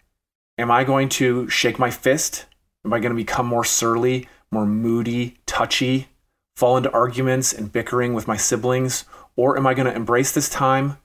Am 0.58 0.72
I 0.72 0.84
going 0.84 1.10
to 1.10 1.50
shake 1.50 1.80
my 1.80 1.90
fist? 1.90 2.46
Am 2.84 2.94
I 2.94 3.00
going 3.00 3.12
to 3.12 3.16
become 3.16 3.46
more 3.46 3.64
surly, 3.64 4.28
more 4.52 4.66
moody, 4.66 5.38
touchy, 5.46 6.08
fall 6.56 6.78
into 6.78 6.92
arguments 6.92 7.54
and 7.54 7.72
bickering 7.72 8.14
with 8.14 8.28
my 8.28 8.38
siblings? 8.38 9.06
Or 9.36 9.58
am 9.58 9.66
I 9.66 9.74
going 9.74 9.88
to 9.88 9.96
embrace 9.96 10.34
this 10.34 10.50
time, 10.50 10.98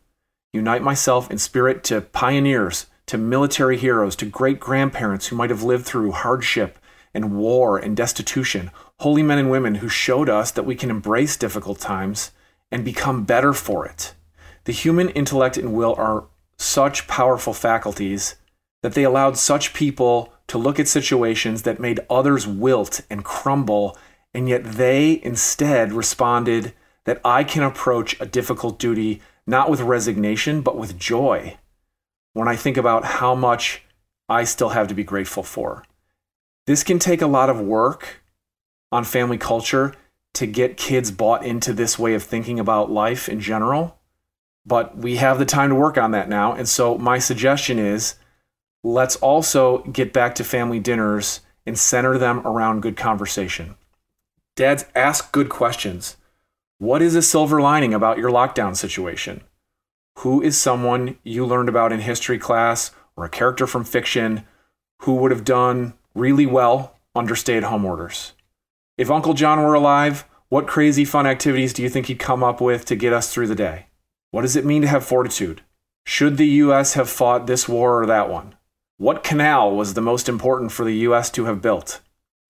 unite 0.53 0.83
myself 0.83 1.31
in 1.31 1.39
spirit 1.39 1.85
to 1.85 2.01
pioneers, 2.01 2.87
to 3.07 3.19
military 3.19 3.77
heroes, 3.77 4.17
to 4.17 4.27
great 4.27 4.59
grandparents 4.59 5.29
who 5.29 5.37
might 5.37 5.51
have 5.51 5.63
lived 5.63 5.85
through 5.85 6.13
hardship 6.13 6.79
and 7.13 7.37
war 7.37 7.79
and 7.79 7.97
destitution, 7.97 8.73
holy 8.99 9.23
men 9.23 9.39
and 9.39 9.51
women 9.51 9.77
who 9.77 9.89
showed 9.89 10.29
us 10.29 10.51
that 10.51 10.65
we 10.65 10.75
can 10.75 10.91
embrace 10.91 11.37
difficult 11.37 11.79
times 11.79 12.33
and 12.71 12.85
become 12.85 13.25
better 13.25 13.53
for 13.53 13.87
it. 13.87 14.15
The 14.65 14.73
human 14.73 15.11
intellect 15.11 15.57
and 15.57 15.75
will 15.75 15.95
are 15.97 16.25
such 16.57 17.07
powerful 17.07 17.53
faculties 17.53 18.37
that 18.83 18.95
they 18.95 19.05
allowed 19.05 19.37
such 19.37 19.75
people 19.75 20.33
to 20.49 20.59
look 20.59 20.79
at 20.79 20.89
situations 20.89 21.63
that 21.63 21.81
made 21.81 22.01
others 22.11 22.47
wilt 22.47 23.01
and 23.09 23.25
crumble, 23.25 23.97
and 24.33 24.49
yet 24.49 24.65
they 24.65 25.21
instead 25.23 25.93
responded 25.93 26.75
that 27.05 27.21
I 27.25 27.45
can 27.45 27.63
approach 27.63 28.19
a 28.21 28.27
difficult 28.27 28.79
duty 28.79 29.21
not 29.47 29.71
with 29.71 29.81
resignation, 29.81 30.63
but 30.63 30.77
with 30.77 30.99
joy 30.99 31.59
when 32.33 32.49
I 32.49 32.57
think 32.57 32.77
about 32.77 33.05
how 33.05 33.35
much 33.35 33.83
I 34.29 34.45
still 34.45 34.71
have 34.71 34.89
to 34.89 34.95
be 34.95 35.05
grateful 35.05 35.43
for. 35.43 35.85
This 36.67 36.83
can 36.83 36.99
take 36.99 37.23
a 37.23 37.27
lot 37.27 37.51
of 37.51 37.61
work 37.61 38.23
on 38.91 39.05
family 39.05 39.39
culture 39.39 39.95
to 40.35 40.47
get 40.47 40.77
kids 40.77 41.11
bought 41.11 41.45
into 41.45 41.73
this 41.73 41.99
way 41.99 42.15
of 42.15 42.23
thinking 42.23 42.61
about 42.61 42.91
life 42.91 43.29
in 43.29 43.41
general. 43.41 43.99
But 44.67 44.97
we 44.97 45.17
have 45.17 45.39
the 45.39 45.45
time 45.45 45.71
to 45.71 45.75
work 45.75 45.97
on 45.97 46.11
that 46.11 46.29
now. 46.29 46.53
And 46.53 46.69
so 46.69 46.99
my 46.99 47.19
suggestion 47.19 47.79
is 47.79 48.17
let's 48.83 49.17
also 49.17 49.79
get 49.85 50.13
back 50.13 50.35
to 50.37 50.45
family 50.45 50.81
dinners 50.81 51.41
and 51.67 51.79
center 51.79 52.19
them 52.19 52.47
around 52.47 52.83
good 52.83 52.97
conversation. 52.97 53.77
Dads, 54.57 54.85
ask 54.95 55.33
good 55.33 55.49
questions. 55.49 56.17
What 56.79 57.03
is 57.03 57.15
a 57.15 57.23
silver 57.23 57.61
lining 57.61 57.95
about 57.95 58.19
your 58.19 58.31
lockdown 58.31 58.77
situation? 58.77 59.43
Who 60.19 60.43
is 60.43 60.61
someone 60.61 61.19
you 61.25 61.47
learned 61.47 61.69
about 61.69 61.93
in 61.93 62.01
history 62.01 62.39
class 62.39 62.91
or 63.17 63.25
a 63.25 63.31
character 63.31 63.67
from 63.67 63.85
fiction 63.85 64.45
who 65.03 65.15
would 65.17 65.31
have 65.31 65.45
done 65.45 65.95
really 66.15 66.47
well 66.47 66.97
under 67.15 67.35
stay 67.35 67.57
at 67.57 67.65
home 67.65 67.85
orders? 67.85 68.33
If 68.97 69.11
Uncle 69.11 69.35
John 69.35 69.61
were 69.61 69.75
alive, 69.75 70.25
what 70.49 70.69
crazy 70.69 71.05
fun 71.05 71.27
activities 71.27 71.73
do 71.73 71.83
you 71.83 71.89
think 71.89 72.07
he'd 72.07 72.21
come 72.21 72.45
up 72.45 72.61
with 72.61 72.85
to 72.85 72.95
get 72.95 73.13
us 73.13 73.33
through 73.33 73.49
the 73.49 73.57
day? 73.57 73.87
What 74.31 74.43
does 74.43 74.55
it 74.55 74.65
mean 74.65 74.83
to 74.83 74.89
have 74.89 75.05
fortitude? 75.05 75.63
Should 76.07 76.37
the 76.37 76.47
US 76.47 76.95
have 76.95 77.11
fought 77.11 77.49
this 77.49 77.69
war 77.69 78.01
or 78.01 78.07
that 78.07 78.31
one? 78.31 78.55
What 78.97 79.25
canal 79.25 79.75
was 79.75 79.95
the 79.95 80.01
most 80.01 80.29
important 80.29 80.71
for 80.71 80.85
the 80.85 80.95
US 81.09 81.29
to 81.31 81.47
have 81.47 81.61
built? 81.61 82.03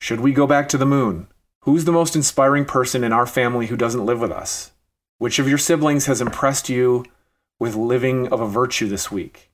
Should 0.02 0.20
we 0.20 0.34
go 0.34 0.46
back 0.46 0.68
to 0.68 0.76
the 0.76 0.84
moon? 0.84 1.28
Who's 1.62 1.86
the 1.86 1.92
most 1.92 2.14
inspiring 2.14 2.66
person 2.66 3.04
in 3.04 3.12
our 3.14 3.26
family 3.26 3.68
who 3.68 3.76
doesn't 3.76 4.04
live 4.04 4.20
with 4.20 4.30
us? 4.30 4.72
Which 5.16 5.38
of 5.38 5.48
your 5.48 5.56
siblings 5.56 6.04
has 6.04 6.20
impressed 6.20 6.68
you 6.68 7.06
with 7.58 7.74
living 7.74 8.28
of 8.28 8.42
a 8.42 8.46
virtue 8.46 8.86
this 8.86 9.10
week? 9.10 9.50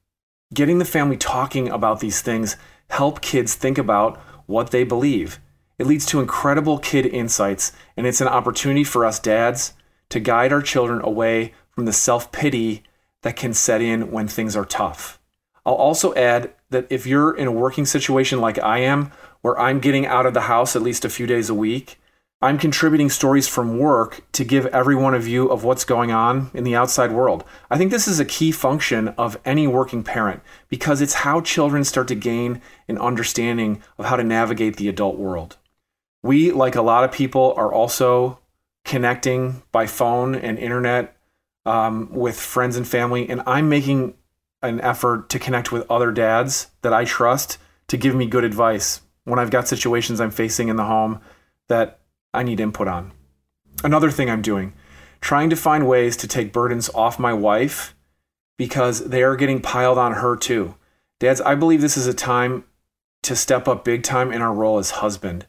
Getting 0.52 0.78
the 0.78 0.84
family 0.84 1.16
talking 1.16 1.68
about 1.68 2.00
these 2.00 2.20
things 2.20 2.56
help 2.88 3.20
kids 3.20 3.54
think 3.54 3.78
about 3.78 4.16
what 4.46 4.72
they 4.72 4.82
believe 4.82 5.38
it 5.80 5.86
leads 5.86 6.04
to 6.04 6.20
incredible 6.20 6.78
kid 6.78 7.06
insights, 7.06 7.72
and 7.96 8.06
it's 8.06 8.20
an 8.20 8.28
opportunity 8.28 8.84
for 8.84 9.06
us 9.06 9.18
dads 9.18 9.72
to 10.10 10.20
guide 10.20 10.52
our 10.52 10.60
children 10.60 11.00
away 11.02 11.54
from 11.70 11.86
the 11.86 11.92
self 11.92 12.30
pity 12.32 12.82
that 13.22 13.34
can 13.34 13.54
set 13.54 13.80
in 13.80 14.10
when 14.10 14.28
things 14.28 14.54
are 14.54 14.66
tough. 14.66 15.18
I'll 15.64 15.72
also 15.72 16.14
add 16.14 16.52
that 16.68 16.86
if 16.90 17.06
you're 17.06 17.34
in 17.34 17.46
a 17.46 17.52
working 17.52 17.86
situation 17.86 18.42
like 18.42 18.58
I 18.58 18.80
am, 18.80 19.10
where 19.40 19.58
I'm 19.58 19.80
getting 19.80 20.04
out 20.04 20.26
of 20.26 20.34
the 20.34 20.42
house 20.42 20.76
at 20.76 20.82
least 20.82 21.06
a 21.06 21.08
few 21.08 21.26
days 21.26 21.48
a 21.48 21.54
week, 21.54 21.98
I'm 22.42 22.58
contributing 22.58 23.08
stories 23.08 23.48
from 23.48 23.78
work 23.78 24.22
to 24.32 24.44
give 24.44 24.66
everyone 24.66 25.14
a 25.14 25.18
view 25.18 25.48
of 25.48 25.64
what's 25.64 25.84
going 25.84 26.12
on 26.12 26.50
in 26.52 26.64
the 26.64 26.76
outside 26.76 27.10
world. 27.10 27.42
I 27.70 27.78
think 27.78 27.90
this 27.90 28.06
is 28.06 28.20
a 28.20 28.26
key 28.26 28.52
function 28.52 29.08
of 29.16 29.40
any 29.46 29.66
working 29.66 30.02
parent 30.02 30.42
because 30.68 31.00
it's 31.00 31.14
how 31.14 31.40
children 31.40 31.84
start 31.84 32.08
to 32.08 32.14
gain 32.14 32.60
an 32.86 32.98
understanding 32.98 33.82
of 33.98 34.04
how 34.06 34.16
to 34.16 34.24
navigate 34.24 34.76
the 34.76 34.88
adult 34.88 35.16
world 35.16 35.56
we, 36.22 36.52
like 36.52 36.74
a 36.74 36.82
lot 36.82 37.04
of 37.04 37.12
people, 37.12 37.54
are 37.56 37.72
also 37.72 38.38
connecting 38.84 39.62
by 39.72 39.86
phone 39.86 40.34
and 40.34 40.58
internet 40.58 41.16
um, 41.66 42.12
with 42.12 42.38
friends 42.38 42.76
and 42.76 42.86
family. 42.86 43.28
And 43.28 43.42
I'm 43.46 43.68
making 43.68 44.14
an 44.62 44.80
effort 44.80 45.28
to 45.30 45.38
connect 45.38 45.72
with 45.72 45.90
other 45.90 46.12
dads 46.12 46.68
that 46.82 46.92
I 46.92 47.04
trust 47.04 47.58
to 47.88 47.96
give 47.96 48.14
me 48.14 48.26
good 48.26 48.44
advice 48.44 49.00
when 49.24 49.38
I've 49.38 49.50
got 49.50 49.68
situations 49.68 50.20
I'm 50.20 50.30
facing 50.30 50.68
in 50.68 50.76
the 50.76 50.84
home 50.84 51.20
that 51.68 52.00
I 52.34 52.42
need 52.42 52.60
input 52.60 52.88
on. 52.88 53.12
Another 53.82 54.10
thing 54.10 54.28
I'm 54.28 54.42
doing, 54.42 54.74
trying 55.20 55.50
to 55.50 55.56
find 55.56 55.88
ways 55.88 56.16
to 56.18 56.28
take 56.28 56.52
burdens 56.52 56.90
off 56.94 57.18
my 57.18 57.32
wife 57.32 57.94
because 58.58 59.08
they 59.08 59.22
are 59.22 59.36
getting 59.36 59.60
piled 59.60 59.98
on 59.98 60.14
her 60.14 60.36
too. 60.36 60.74
Dads, 61.18 61.40
I 61.40 61.54
believe 61.54 61.80
this 61.80 61.96
is 61.96 62.06
a 62.06 62.14
time 62.14 62.64
to 63.22 63.36
step 63.36 63.68
up 63.68 63.84
big 63.84 64.02
time 64.02 64.32
in 64.32 64.42
our 64.42 64.52
role 64.52 64.78
as 64.78 64.90
husband. 64.90 65.46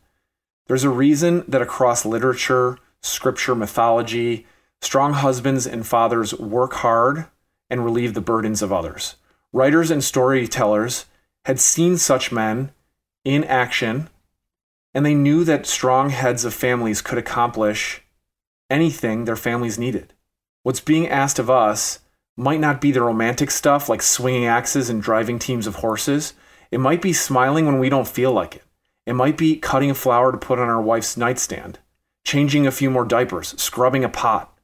There's 0.67 0.83
a 0.83 0.89
reason 0.89 1.43
that 1.47 1.61
across 1.61 2.05
literature, 2.05 2.77
scripture, 3.01 3.55
mythology, 3.55 4.47
strong 4.81 5.13
husbands 5.13 5.67
and 5.67 5.85
fathers 5.85 6.33
work 6.33 6.73
hard 6.73 7.25
and 7.69 7.83
relieve 7.83 8.13
the 8.13 8.21
burdens 8.21 8.61
of 8.61 8.71
others. 8.71 9.15
Writers 9.53 9.91
and 9.91 10.03
storytellers 10.03 11.05
had 11.45 11.59
seen 11.59 11.97
such 11.97 12.31
men 12.31 12.71
in 13.23 13.43
action, 13.43 14.09
and 14.93 15.05
they 15.05 15.15
knew 15.15 15.43
that 15.43 15.65
strong 15.65 16.09
heads 16.09 16.45
of 16.45 16.53
families 16.53 17.01
could 17.01 17.17
accomplish 17.17 18.01
anything 18.69 19.25
their 19.25 19.35
families 19.35 19.77
needed. 19.77 20.13
What's 20.63 20.79
being 20.79 21.07
asked 21.07 21.39
of 21.39 21.49
us 21.49 21.99
might 22.37 22.59
not 22.59 22.81
be 22.81 22.91
the 22.91 23.01
romantic 23.01 23.51
stuff 23.51 23.89
like 23.89 24.01
swinging 24.01 24.45
axes 24.45 24.89
and 24.89 25.01
driving 25.01 25.39
teams 25.39 25.67
of 25.67 25.75
horses. 25.75 26.33
It 26.71 26.79
might 26.79 27.01
be 27.01 27.13
smiling 27.13 27.65
when 27.65 27.79
we 27.79 27.89
don't 27.89 28.07
feel 28.07 28.31
like 28.31 28.55
it. 28.55 28.63
It 29.05 29.13
might 29.13 29.37
be 29.37 29.55
cutting 29.55 29.89
a 29.89 29.95
flower 29.95 30.31
to 30.31 30.37
put 30.37 30.59
on 30.59 30.69
our 30.69 30.81
wife's 30.81 31.17
nightstand, 31.17 31.79
changing 32.23 32.67
a 32.67 32.71
few 32.71 32.89
more 32.89 33.05
diapers, 33.05 33.59
scrubbing 33.61 34.03
a 34.03 34.09
pot. 34.09 34.55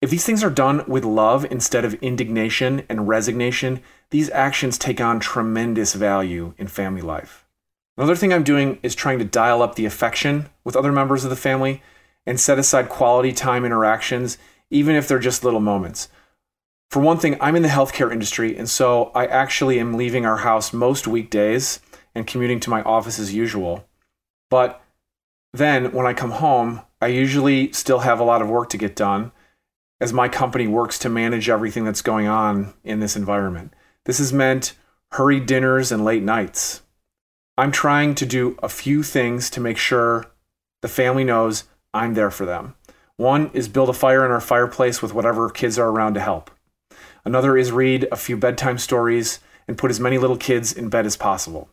If 0.00 0.10
these 0.10 0.24
things 0.24 0.44
are 0.44 0.50
done 0.50 0.84
with 0.86 1.04
love 1.04 1.44
instead 1.50 1.84
of 1.84 1.94
indignation 1.94 2.82
and 2.88 3.08
resignation, 3.08 3.80
these 4.10 4.30
actions 4.30 4.78
take 4.78 5.00
on 5.00 5.18
tremendous 5.18 5.94
value 5.94 6.54
in 6.56 6.68
family 6.68 7.02
life. 7.02 7.44
Another 7.96 8.14
thing 8.14 8.32
I'm 8.32 8.44
doing 8.44 8.78
is 8.82 8.94
trying 8.94 9.18
to 9.18 9.24
dial 9.24 9.60
up 9.60 9.74
the 9.74 9.86
affection 9.86 10.50
with 10.62 10.76
other 10.76 10.92
members 10.92 11.24
of 11.24 11.30
the 11.30 11.36
family 11.36 11.82
and 12.26 12.38
set 12.38 12.58
aside 12.58 12.88
quality 12.88 13.32
time 13.32 13.64
interactions, 13.64 14.38
even 14.70 14.94
if 14.94 15.08
they're 15.08 15.18
just 15.18 15.42
little 15.42 15.60
moments. 15.60 16.08
For 16.90 17.00
one 17.00 17.18
thing, 17.18 17.36
I'm 17.40 17.56
in 17.56 17.62
the 17.62 17.68
healthcare 17.68 18.12
industry, 18.12 18.56
and 18.56 18.70
so 18.70 19.10
I 19.14 19.26
actually 19.26 19.80
am 19.80 19.94
leaving 19.94 20.24
our 20.24 20.38
house 20.38 20.72
most 20.72 21.08
weekdays 21.08 21.80
and 22.18 22.26
commuting 22.26 22.60
to 22.60 22.70
my 22.70 22.82
office 22.82 23.18
as 23.18 23.32
usual. 23.32 23.86
But 24.50 24.82
then 25.52 25.92
when 25.92 26.06
I 26.06 26.12
come 26.12 26.32
home, 26.32 26.82
I 27.00 27.06
usually 27.06 27.72
still 27.72 28.00
have 28.00 28.20
a 28.20 28.24
lot 28.24 28.42
of 28.42 28.50
work 28.50 28.68
to 28.70 28.76
get 28.76 28.96
done 28.96 29.32
as 30.00 30.12
my 30.12 30.28
company 30.28 30.66
works 30.66 30.98
to 31.00 31.08
manage 31.08 31.48
everything 31.48 31.84
that's 31.84 32.02
going 32.02 32.26
on 32.26 32.74
in 32.84 33.00
this 33.00 33.16
environment. 33.16 33.72
This 34.04 34.18
has 34.18 34.32
meant 34.32 34.74
hurried 35.12 35.46
dinners 35.46 35.90
and 35.90 36.04
late 36.04 36.22
nights. 36.22 36.82
I'm 37.56 37.72
trying 37.72 38.14
to 38.16 38.26
do 38.26 38.56
a 38.62 38.68
few 38.68 39.02
things 39.02 39.50
to 39.50 39.60
make 39.60 39.78
sure 39.78 40.26
the 40.82 40.88
family 40.88 41.24
knows 41.24 41.64
I'm 41.92 42.14
there 42.14 42.30
for 42.30 42.44
them. 42.44 42.74
One 43.16 43.50
is 43.52 43.68
build 43.68 43.88
a 43.88 43.94
fire 43.94 44.24
in 44.24 44.30
our 44.30 44.40
fireplace 44.40 45.02
with 45.02 45.14
whatever 45.14 45.50
kids 45.50 45.78
are 45.78 45.88
around 45.88 46.14
to 46.14 46.20
help. 46.20 46.50
Another 47.24 47.56
is 47.56 47.72
read 47.72 48.06
a 48.12 48.16
few 48.16 48.36
bedtime 48.36 48.78
stories 48.78 49.40
and 49.66 49.76
put 49.76 49.90
as 49.90 49.98
many 49.98 50.18
little 50.18 50.36
kids 50.36 50.72
in 50.72 50.88
bed 50.88 51.04
as 51.04 51.16
possible. 51.16 51.68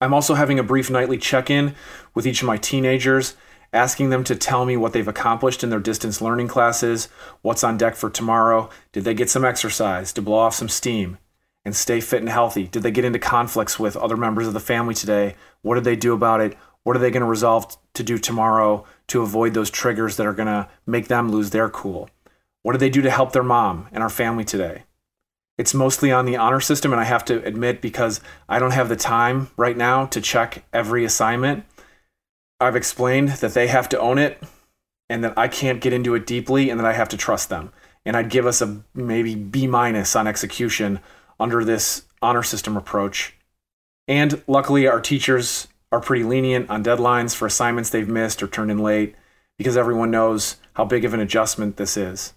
I'm 0.00 0.14
also 0.14 0.34
having 0.34 0.58
a 0.58 0.64
brief 0.64 0.90
nightly 0.90 1.18
check 1.18 1.50
in 1.50 1.74
with 2.14 2.26
each 2.26 2.40
of 2.40 2.46
my 2.46 2.56
teenagers 2.56 3.36
asking 3.72 4.10
them 4.10 4.24
to 4.24 4.34
tell 4.34 4.64
me 4.64 4.76
what 4.76 4.92
they've 4.92 5.06
accomplished 5.06 5.62
in 5.62 5.70
their 5.70 5.80
distance 5.80 6.20
learning 6.20 6.48
classes, 6.48 7.08
what's 7.42 7.62
on 7.62 7.76
deck 7.76 7.94
for 7.94 8.10
tomorrow, 8.10 8.68
did 8.92 9.04
they 9.04 9.14
get 9.14 9.30
some 9.30 9.44
exercise 9.44 10.12
to 10.12 10.22
blow 10.22 10.38
off 10.38 10.54
some 10.54 10.68
steam 10.68 11.18
and 11.64 11.76
stay 11.76 12.00
fit 12.00 12.20
and 12.20 12.28
healthy? 12.28 12.66
Did 12.66 12.82
they 12.82 12.90
get 12.90 13.04
into 13.04 13.18
conflicts 13.18 13.78
with 13.78 13.96
other 13.96 14.16
members 14.16 14.46
of 14.46 14.54
the 14.54 14.60
family 14.60 14.94
today? 14.94 15.36
What 15.62 15.76
did 15.76 15.84
they 15.84 15.96
do 15.96 16.14
about 16.14 16.40
it? 16.40 16.56
What 16.82 16.96
are 16.96 17.00
they 17.00 17.10
going 17.10 17.20
to 17.20 17.26
resolve 17.26 17.76
to 17.94 18.02
do 18.02 18.18
tomorrow 18.18 18.84
to 19.08 19.22
avoid 19.22 19.54
those 19.54 19.70
triggers 19.70 20.16
that 20.16 20.26
are 20.26 20.32
going 20.32 20.46
to 20.46 20.68
make 20.86 21.08
them 21.08 21.30
lose 21.30 21.50
their 21.50 21.68
cool? 21.68 22.08
What 22.62 22.72
did 22.72 22.80
they 22.80 22.90
do 22.90 23.02
to 23.02 23.10
help 23.10 23.32
their 23.32 23.42
mom 23.42 23.88
and 23.92 24.02
our 24.02 24.10
family 24.10 24.44
today? 24.44 24.84
It's 25.60 25.74
mostly 25.74 26.10
on 26.10 26.24
the 26.24 26.38
honor 26.38 26.58
system, 26.58 26.90
and 26.90 26.98
I 26.98 27.04
have 27.04 27.22
to 27.26 27.44
admit, 27.44 27.82
because 27.82 28.22
I 28.48 28.58
don't 28.58 28.70
have 28.70 28.88
the 28.88 28.96
time 28.96 29.50
right 29.58 29.76
now 29.76 30.06
to 30.06 30.18
check 30.18 30.64
every 30.72 31.04
assignment, 31.04 31.66
I've 32.58 32.76
explained 32.76 33.28
that 33.28 33.52
they 33.52 33.66
have 33.66 33.86
to 33.90 34.00
own 34.00 34.16
it 34.16 34.42
and 35.10 35.22
that 35.22 35.36
I 35.36 35.48
can't 35.48 35.82
get 35.82 35.92
into 35.92 36.14
it 36.14 36.26
deeply 36.26 36.70
and 36.70 36.80
that 36.80 36.86
I 36.86 36.94
have 36.94 37.10
to 37.10 37.18
trust 37.18 37.50
them. 37.50 37.74
And 38.06 38.16
I'd 38.16 38.30
give 38.30 38.46
us 38.46 38.62
a 38.62 38.80
maybe 38.94 39.34
B 39.34 39.66
minus 39.66 40.16
on 40.16 40.26
execution 40.26 40.98
under 41.38 41.62
this 41.62 42.04
honor 42.22 42.42
system 42.42 42.74
approach. 42.74 43.34
And 44.08 44.42
luckily, 44.46 44.86
our 44.86 44.98
teachers 44.98 45.68
are 45.92 46.00
pretty 46.00 46.24
lenient 46.24 46.70
on 46.70 46.82
deadlines 46.82 47.34
for 47.34 47.44
assignments 47.44 47.90
they've 47.90 48.08
missed 48.08 48.42
or 48.42 48.46
turned 48.46 48.70
in 48.70 48.78
late 48.78 49.14
because 49.58 49.76
everyone 49.76 50.10
knows 50.10 50.56
how 50.72 50.86
big 50.86 51.04
of 51.04 51.12
an 51.12 51.20
adjustment 51.20 51.76
this 51.76 51.98
is. 51.98 52.32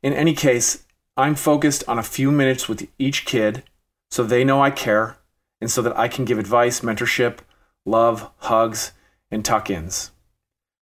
In 0.00 0.12
any 0.12 0.32
case, 0.32 0.84
I'm 1.18 1.34
focused 1.34 1.82
on 1.88 1.98
a 1.98 2.04
few 2.04 2.30
minutes 2.30 2.68
with 2.68 2.88
each 2.96 3.24
kid 3.24 3.64
so 4.08 4.22
they 4.22 4.44
know 4.44 4.62
I 4.62 4.70
care 4.70 5.16
and 5.60 5.68
so 5.68 5.82
that 5.82 5.98
I 5.98 6.06
can 6.06 6.24
give 6.24 6.38
advice, 6.38 6.78
mentorship, 6.78 7.38
love, 7.84 8.30
hugs, 8.36 8.92
and 9.28 9.44
tuck 9.44 9.68
ins. 9.68 10.12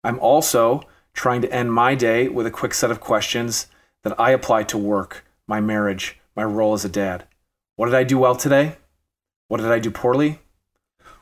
I'm 0.02 0.18
also 0.18 0.82
trying 1.12 1.42
to 1.42 1.52
end 1.52 1.72
my 1.72 1.94
day 1.94 2.26
with 2.26 2.44
a 2.44 2.50
quick 2.50 2.74
set 2.74 2.90
of 2.90 2.98
questions 2.98 3.68
that 4.02 4.18
I 4.18 4.32
apply 4.32 4.64
to 4.64 4.76
work, 4.76 5.24
my 5.46 5.60
marriage, 5.60 6.18
my 6.34 6.42
role 6.42 6.74
as 6.74 6.84
a 6.84 6.88
dad. 6.88 7.28
What 7.76 7.86
did 7.86 7.94
I 7.94 8.02
do 8.02 8.18
well 8.18 8.34
today? 8.34 8.78
What 9.46 9.60
did 9.60 9.70
I 9.70 9.78
do 9.78 9.92
poorly? 9.92 10.40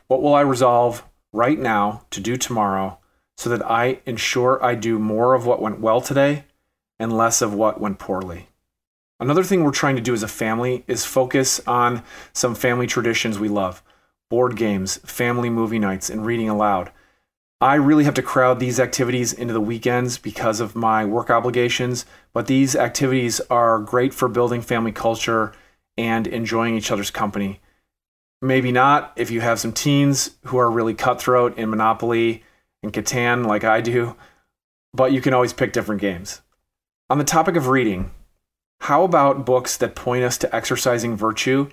What 0.06 0.22
will 0.22 0.34
I 0.34 0.40
resolve 0.40 1.04
right 1.30 1.58
now 1.58 2.06
to 2.08 2.20
do 2.20 2.38
tomorrow 2.38 2.98
so 3.36 3.50
that 3.50 3.70
I 3.70 4.00
ensure 4.06 4.64
I 4.64 4.74
do 4.74 4.98
more 4.98 5.34
of 5.34 5.44
what 5.44 5.60
went 5.60 5.80
well 5.80 6.00
today 6.00 6.46
and 6.98 7.14
less 7.14 7.42
of 7.42 7.52
what 7.52 7.78
went 7.78 7.98
poorly? 7.98 8.48
Another 9.20 9.44
thing 9.44 9.62
we're 9.62 9.70
trying 9.70 9.96
to 9.96 10.02
do 10.02 10.12
as 10.12 10.22
a 10.22 10.28
family 10.28 10.84
is 10.86 11.04
focus 11.04 11.60
on 11.66 12.02
some 12.32 12.54
family 12.54 12.86
traditions 12.86 13.38
we 13.38 13.48
love 13.48 13.82
board 14.30 14.56
games, 14.56 14.96
family 15.04 15.48
movie 15.48 15.78
nights, 15.78 16.10
and 16.10 16.26
reading 16.26 16.48
aloud. 16.48 16.90
I 17.60 17.76
really 17.76 18.04
have 18.04 18.14
to 18.14 18.22
crowd 18.22 18.58
these 18.58 18.80
activities 18.80 19.32
into 19.32 19.54
the 19.54 19.60
weekends 19.60 20.18
because 20.18 20.60
of 20.60 20.74
my 20.74 21.04
work 21.04 21.30
obligations, 21.30 22.04
but 22.32 22.46
these 22.46 22.74
activities 22.74 23.40
are 23.48 23.78
great 23.78 24.12
for 24.12 24.28
building 24.28 24.60
family 24.60 24.92
culture 24.92 25.52
and 25.96 26.26
enjoying 26.26 26.76
each 26.76 26.90
other's 26.90 27.10
company. 27.10 27.60
Maybe 28.42 28.72
not 28.72 29.12
if 29.16 29.30
you 29.30 29.40
have 29.40 29.60
some 29.60 29.72
teens 29.72 30.32
who 30.46 30.58
are 30.58 30.70
really 30.70 30.94
cutthroat 30.94 31.56
in 31.56 31.70
Monopoly 31.70 32.42
and 32.82 32.92
Catan 32.92 33.46
like 33.46 33.62
I 33.62 33.80
do, 33.80 34.16
but 34.92 35.12
you 35.12 35.20
can 35.20 35.32
always 35.32 35.52
pick 35.52 35.72
different 35.72 36.00
games. 36.00 36.42
On 37.08 37.18
the 37.18 37.24
topic 37.24 37.56
of 37.56 37.68
reading, 37.68 38.10
how 38.80 39.04
about 39.04 39.46
books 39.46 39.76
that 39.78 39.94
point 39.94 40.24
us 40.24 40.36
to 40.38 40.54
exercising 40.54 41.16
virtue 41.16 41.70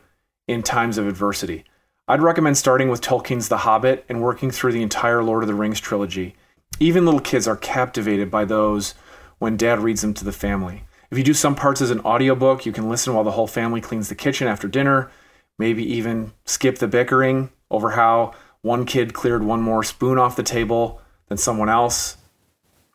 in 0.47 0.63
times 0.63 0.97
of 0.97 1.07
adversity? 1.07 1.65
I'd 2.07 2.21
recommend 2.21 2.57
starting 2.57 2.89
with 2.89 3.01
Tolkien's 3.01 3.49
The 3.49 3.57
Hobbit 3.57 4.05
and 4.09 4.21
working 4.21 4.51
through 4.51 4.73
the 4.73 4.83
entire 4.83 5.23
Lord 5.23 5.43
of 5.43 5.47
the 5.47 5.53
Rings 5.53 5.79
trilogy. 5.79 6.35
Even 6.79 7.05
little 7.05 7.19
kids 7.19 7.47
are 7.47 7.57
captivated 7.57 8.31
by 8.31 8.45
those 8.45 8.95
when 9.39 9.57
dad 9.57 9.79
reads 9.79 10.01
them 10.01 10.13
to 10.15 10.25
the 10.25 10.31
family. 10.31 10.83
If 11.09 11.17
you 11.17 11.23
do 11.23 11.33
some 11.33 11.55
parts 11.55 11.81
as 11.81 11.91
an 11.91 11.99
audiobook, 12.01 12.65
you 12.65 12.71
can 12.71 12.89
listen 12.89 13.13
while 13.13 13.23
the 13.23 13.31
whole 13.31 13.47
family 13.47 13.81
cleans 13.81 14.09
the 14.09 14.15
kitchen 14.15 14.47
after 14.47 14.67
dinner, 14.67 15.11
maybe 15.59 15.83
even 15.83 16.31
skip 16.45 16.77
the 16.77 16.87
bickering 16.87 17.49
over 17.69 17.91
how 17.91 18.33
one 18.61 18.85
kid 18.85 19.13
cleared 19.13 19.43
one 19.43 19.61
more 19.61 19.83
spoon 19.83 20.17
off 20.17 20.35
the 20.35 20.43
table 20.43 21.01
than 21.27 21.37
someone 21.37 21.69
else 21.69 22.17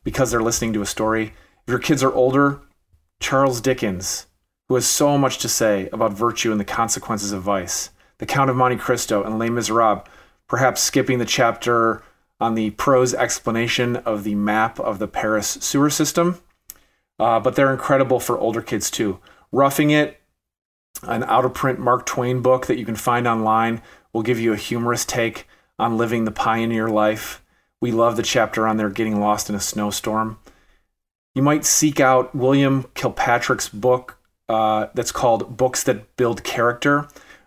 because 0.04 0.30
they're 0.30 0.42
listening 0.42 0.72
to 0.72 0.82
a 0.82 0.86
story. 0.86 1.34
If 1.66 1.70
your 1.70 1.78
kids 1.78 2.02
are 2.02 2.12
older, 2.12 2.60
Charles 3.20 3.60
Dickens, 3.60 4.26
who 4.68 4.74
has 4.74 4.86
so 4.86 5.16
much 5.16 5.38
to 5.38 5.48
say 5.48 5.88
about 5.92 6.12
virtue 6.12 6.50
and 6.50 6.60
the 6.60 6.64
consequences 6.64 7.32
of 7.32 7.42
vice. 7.42 7.90
The 8.18 8.26
Count 8.26 8.50
of 8.50 8.56
Monte 8.56 8.76
Cristo, 8.76 9.22
and 9.22 9.38
Les 9.38 9.50
Miserables, 9.50 10.06
perhaps 10.48 10.82
skipping 10.82 11.18
the 11.18 11.24
chapter 11.24 12.02
on 12.40 12.54
the 12.54 12.70
prose 12.70 13.14
explanation 13.14 13.96
of 13.96 14.24
the 14.24 14.34
map 14.34 14.78
of 14.80 14.98
the 14.98 15.08
Paris 15.08 15.58
sewer 15.60 15.90
system. 15.90 16.40
Uh, 17.18 17.40
but 17.40 17.56
they're 17.56 17.72
incredible 17.72 18.20
for 18.20 18.38
older 18.38 18.62
kids 18.62 18.90
too. 18.90 19.18
Roughing 19.52 19.90
It, 19.90 20.20
an 21.02 21.24
out 21.24 21.44
of 21.44 21.54
print 21.54 21.78
Mark 21.78 22.06
Twain 22.06 22.42
book 22.42 22.66
that 22.66 22.78
you 22.78 22.84
can 22.84 22.96
find 22.96 23.26
online, 23.26 23.82
will 24.12 24.22
give 24.22 24.40
you 24.40 24.52
a 24.52 24.56
humorous 24.56 25.04
take 25.04 25.46
on 25.78 25.96
living 25.96 26.24
the 26.24 26.30
pioneer 26.30 26.88
life. 26.88 27.42
We 27.80 27.92
love 27.92 28.16
the 28.16 28.22
chapter 28.22 28.66
on 28.66 28.76
their 28.76 28.90
getting 28.90 29.20
lost 29.20 29.48
in 29.48 29.54
a 29.54 29.60
snowstorm. 29.60 30.38
You 31.36 31.42
might 31.42 31.64
seek 31.64 32.00
out 32.00 32.34
William 32.34 32.86
Kilpatrick's 32.94 33.68
book 33.68 34.18
uh, 34.48 34.88
that's 34.94 35.12
called 35.12 35.56
Books 35.56 35.84
That 35.84 36.16
Build 36.16 36.42
Character 36.42 37.06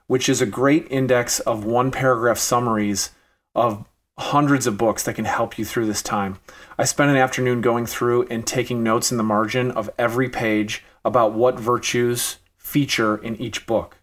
which 0.09 0.27
is 0.27 0.41
a 0.41 0.45
great 0.47 0.87
index 0.89 1.39
of 1.41 1.63
one 1.63 1.91
paragraph 1.91 2.39
summaries 2.39 3.11
of 3.53 3.85
hundreds 4.17 4.65
of 4.65 4.75
books 4.75 5.03
that 5.03 5.13
can 5.13 5.25
help 5.25 5.59
you 5.59 5.63
through 5.63 5.85
this 5.85 6.01
time. 6.01 6.39
I 6.79 6.85
spent 6.85 7.11
an 7.11 7.17
afternoon 7.17 7.61
going 7.61 7.85
through 7.85 8.23
and 8.23 8.45
taking 8.45 8.81
notes 8.81 9.11
in 9.11 9.17
the 9.17 9.23
margin 9.23 9.69
of 9.69 9.87
every 9.99 10.27
page 10.27 10.83
about 11.05 11.33
what 11.33 11.59
virtues 11.59 12.37
feature 12.57 13.17
in 13.17 13.35
each 13.35 13.67
book. 13.67 13.97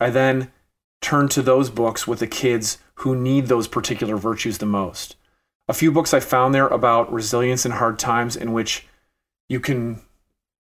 I 0.00 0.10
then 0.10 0.50
turned 1.00 1.30
to 1.30 1.40
those 1.42 1.70
books 1.70 2.04
with 2.04 2.18
the 2.18 2.26
kids 2.26 2.78
who 2.96 3.14
need 3.14 3.46
those 3.46 3.68
particular 3.68 4.16
virtues 4.16 4.58
the 4.58 4.66
most. 4.66 5.14
A 5.68 5.72
few 5.72 5.92
books 5.92 6.12
I 6.12 6.18
found 6.18 6.52
there 6.52 6.66
about 6.66 7.12
resilience 7.12 7.64
in 7.64 7.70
hard 7.70 8.00
times, 8.00 8.34
in 8.34 8.52
which 8.52 8.88
you 9.48 9.60
can 9.60 10.00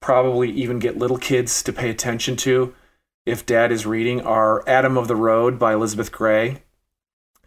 probably 0.01 0.51
even 0.51 0.79
get 0.79 0.99
little 0.99 1.19
kids 1.19 1.63
to 1.63 1.73
pay 1.73 1.89
attention 1.91 2.37
to 2.37 2.75
if 3.25 3.47
dad 3.47 3.71
is 3.71 3.87
reading 3.87 4.21
are 4.23 4.69
Adam 4.69 4.99
of 4.99 5.07
the 5.07 5.17
Road 5.17 5.59
by 5.59 5.73
Elizabeth 5.73 6.11
Gray, 6.11 6.63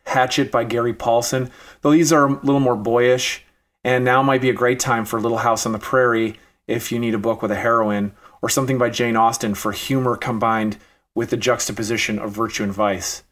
Hatchet 0.06 0.52
by 0.52 0.63
Gary 0.63 0.93
Paulsen, 0.93 1.52
though 1.82 1.91
these 1.91 2.13
are 2.13 2.28
a 2.28 2.39
little 2.45 2.62
more 2.62 2.78
boyish, 2.78 3.43
and 3.84 4.06
now 4.06 4.24
might 4.24 4.41
be 4.41 4.50
a 4.50 4.54
great 4.54 4.80
time 4.80 5.04
for 5.04 5.19
Little 5.19 5.39
House 5.39 5.65
on 5.65 5.74
the 5.74 5.80
Prairie 5.80 6.39
if 6.65 6.91
you 6.91 7.00
need 7.00 7.13
a 7.13 7.19
book 7.19 7.41
with 7.41 7.52
a 7.52 7.56
heroine, 7.56 8.13
or 8.41 8.50
something 8.50 8.78
by 8.78 8.89
Jane 8.89 9.17
Austen 9.17 9.54
for 9.54 9.71
humor 9.74 10.15
combined 10.15 10.78
with 11.13 11.30
the 11.30 11.38
juxtaposition 11.38 12.19
of 12.19 12.32
virtue 12.32 12.63
and 12.63 12.74
vice. 12.74 13.24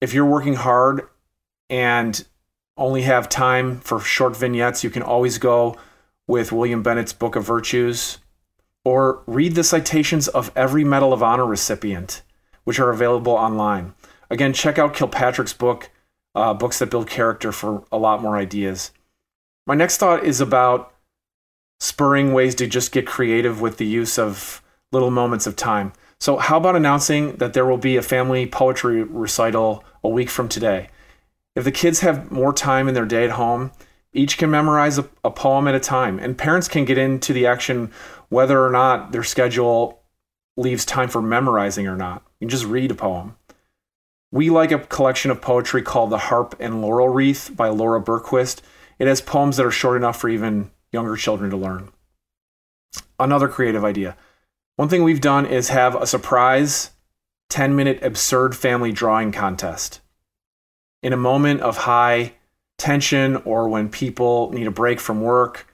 If 0.00 0.14
you're 0.14 0.24
working 0.24 0.54
hard 0.54 1.08
and 1.68 2.24
only 2.76 3.02
have 3.02 3.28
time 3.28 3.80
for 3.80 4.00
short 4.00 4.36
vignettes, 4.36 4.84
you 4.84 4.90
can 4.90 5.02
always 5.02 5.38
go 5.38 5.76
with 6.28 6.52
William 6.52 6.82
Bennett's 6.82 7.12
Book 7.12 7.36
of 7.36 7.44
Virtues 7.44 8.18
or 8.84 9.22
read 9.26 9.54
the 9.54 9.64
citations 9.64 10.28
of 10.28 10.52
every 10.54 10.84
Medal 10.84 11.12
of 11.12 11.22
Honor 11.22 11.44
recipient, 11.44 12.22
which 12.64 12.78
are 12.78 12.90
available 12.90 13.32
online. 13.32 13.94
Again, 14.30 14.52
check 14.52 14.78
out 14.78 14.94
Kilpatrick's 14.94 15.52
book, 15.52 15.90
uh, 16.34 16.54
Books 16.54 16.78
That 16.78 16.90
Build 16.90 17.08
Character, 17.08 17.52
for 17.52 17.84
a 17.90 17.98
lot 17.98 18.22
more 18.22 18.36
ideas. 18.36 18.92
My 19.66 19.74
next 19.74 19.96
thought 19.98 20.24
is 20.24 20.40
about 20.40 20.94
spurring 21.80 22.32
ways 22.32 22.54
to 22.56 22.66
just 22.66 22.92
get 22.92 23.06
creative 23.06 23.60
with 23.60 23.76
the 23.78 23.86
use 23.86 24.18
of 24.18 24.62
little 24.92 25.10
moments 25.10 25.46
of 25.46 25.56
time. 25.56 25.92
So, 26.20 26.38
how 26.38 26.56
about 26.56 26.76
announcing 26.76 27.36
that 27.36 27.52
there 27.52 27.66
will 27.66 27.78
be 27.78 27.96
a 27.96 28.02
family 28.02 28.46
poetry 28.46 29.02
recital 29.02 29.84
a 30.02 30.08
week 30.08 30.30
from 30.30 30.48
today? 30.48 30.88
If 31.54 31.64
the 31.64 31.72
kids 31.72 32.00
have 32.00 32.30
more 32.30 32.52
time 32.52 32.88
in 32.88 32.94
their 32.94 33.04
day 33.04 33.24
at 33.24 33.32
home, 33.32 33.72
each 34.16 34.38
can 34.38 34.50
memorize 34.50 34.98
a, 34.98 35.08
a 35.22 35.30
poem 35.30 35.68
at 35.68 35.74
a 35.74 35.80
time, 35.80 36.18
and 36.18 36.38
parents 36.38 36.68
can 36.68 36.84
get 36.84 36.98
into 36.98 37.32
the 37.32 37.46
action 37.46 37.90
whether 38.28 38.64
or 38.64 38.70
not 38.70 39.12
their 39.12 39.22
schedule 39.22 40.02
leaves 40.56 40.84
time 40.84 41.08
for 41.08 41.22
memorizing 41.22 41.86
or 41.86 41.96
not. 41.96 42.22
You 42.40 42.46
can 42.46 42.50
just 42.50 42.64
read 42.64 42.90
a 42.90 42.94
poem. 42.94 43.36
We 44.32 44.50
like 44.50 44.72
a 44.72 44.78
collection 44.78 45.30
of 45.30 45.40
poetry 45.40 45.82
called 45.82 46.10
The 46.10 46.18
Harp 46.18 46.56
and 46.58 46.82
Laurel 46.82 47.08
Wreath 47.08 47.52
by 47.54 47.68
Laura 47.68 48.02
Berquist. 48.02 48.60
It 48.98 49.06
has 49.06 49.20
poems 49.20 49.56
that 49.56 49.66
are 49.66 49.70
short 49.70 49.96
enough 49.96 50.18
for 50.18 50.28
even 50.28 50.70
younger 50.92 51.16
children 51.16 51.50
to 51.50 51.56
learn. 51.56 51.90
Another 53.18 53.48
creative 53.48 53.84
idea. 53.84 54.16
One 54.76 54.88
thing 54.88 55.04
we've 55.04 55.20
done 55.20 55.46
is 55.46 55.68
have 55.68 55.94
a 55.94 56.06
surprise 56.06 56.90
10 57.50 57.76
minute 57.76 57.98
absurd 58.02 58.56
family 58.56 58.92
drawing 58.92 59.32
contest. 59.32 60.00
In 61.02 61.12
a 61.12 61.16
moment 61.16 61.60
of 61.60 61.78
high 61.78 62.32
tension 62.78 63.36
or 63.36 63.68
when 63.68 63.88
people 63.88 64.50
need 64.52 64.66
a 64.66 64.70
break 64.70 65.00
from 65.00 65.20
work, 65.20 65.72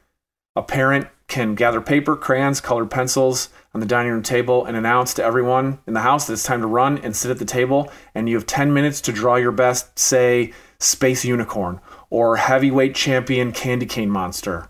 a 0.55 0.63
parent 0.63 1.09
can 1.29 1.55
gather 1.55 1.81
paper, 1.81 2.15
crayons, 2.15 2.61
colored 2.61 2.91
pencils 2.91 3.49
on 3.73 3.81
the 3.81 3.87
dining 3.87 4.13
room 4.13 4.23
table 4.23 4.67
and 4.67 4.77
announce 4.77 5.15
to 5.15 5.25
everyone 5.25 5.79
in 5.87 5.95
the 5.95 6.01
house 6.01 6.27
that 6.27 6.35
it's 6.35 6.43
time 6.43 6.61
to 6.61 6.67
run 6.67 6.99
and 6.99 7.17
sit 7.17 7.31
at 7.31 7.39
the 7.39 7.45
table. 7.45 7.91
And 8.15 8.29
you 8.29 8.37
have 8.37 8.47
10 8.47 8.75
minutes 8.75 9.01
to 9.03 9.13
draw 9.13 9.37
your 9.37 9.53
best, 9.53 9.99
say, 9.99 10.53
space 10.79 11.25
unicorn 11.25 11.81
or 12.11 12.37
heavyweight 12.37 12.95
champion 12.95 13.53
candy 13.53 13.87
cane 13.87 14.11
monster, 14.11 14.69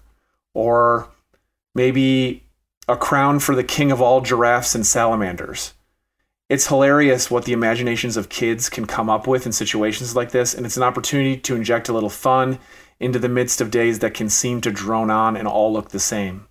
or 0.55 1.09
maybe 1.75 2.45
a 2.87 2.97
crown 2.97 3.40
for 3.40 3.57
the 3.57 3.64
king 3.64 3.90
of 3.90 4.01
all 4.01 4.21
giraffes 4.21 4.75
and 4.77 4.87
salamanders. 4.87 5.75
It's 6.53 6.67
hilarious 6.67 7.31
what 7.31 7.47
the 7.47 7.55
imaginations 7.55 8.19
of 8.19 8.29
kids 8.29 8.69
can 8.69 8.85
come 8.85 9.09
up 9.09 9.27
with 9.27 9.47
in 9.47 9.53
situations 9.53 10.15
like 10.15 10.33
this, 10.33 10.53
and 10.53 10.67
it's 10.67 10.77
an 10.77 10.83
opportunity 10.83 11.35
to 11.38 11.57
inject 11.57 11.88
a 11.88 11.95
little 11.95 12.11
fun 12.11 12.59
into 13.01 13.19
the 13.19 13.31
midst 13.31 13.62
of 13.62 13.71
days 13.71 14.01
that 14.01 14.12
can 14.12 14.29
seem 14.29 14.61
to 14.61 14.71
drone 14.71 15.11
on 15.11 15.35
and 15.35 15.49
all 15.49 15.73
look 15.73 15.88
the 15.88 15.99
same. 15.99 16.47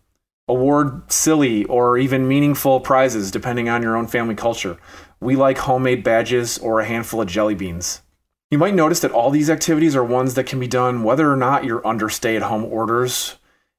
Award 0.48 1.12
silly 1.12 1.66
or 1.66 2.00
even 2.00 2.28
meaningful 2.28 2.80
prizes 2.80 3.30
depending 3.30 3.70
on 3.70 3.84
your 3.84 3.96
own 3.96 4.08
family 4.08 4.34
culture. 4.34 4.80
We 5.20 5.36
like 5.36 5.60
homemade 5.60 6.04
badges 6.04 6.58
or 6.58 6.80
a 6.80 6.86
handful 6.86 7.22
of 7.22 7.28
jelly 7.28 7.54
beans. 7.54 8.02
You 8.50 8.58
might 8.58 8.74
notice 8.74 9.02
that 9.02 9.12
all 9.12 9.30
these 9.30 9.52
activities 9.52 9.96
are 9.96 10.04
ones 10.04 10.34
that 10.34 10.48
can 10.48 10.60
be 10.60 10.68
done 10.68 11.04
whether 11.04 11.32
or 11.32 11.38
not 11.38 11.64
you're 11.64 11.86
under 11.86 12.10
stay 12.10 12.36
at 12.36 12.42
home 12.42 12.66
orders. 12.66 13.36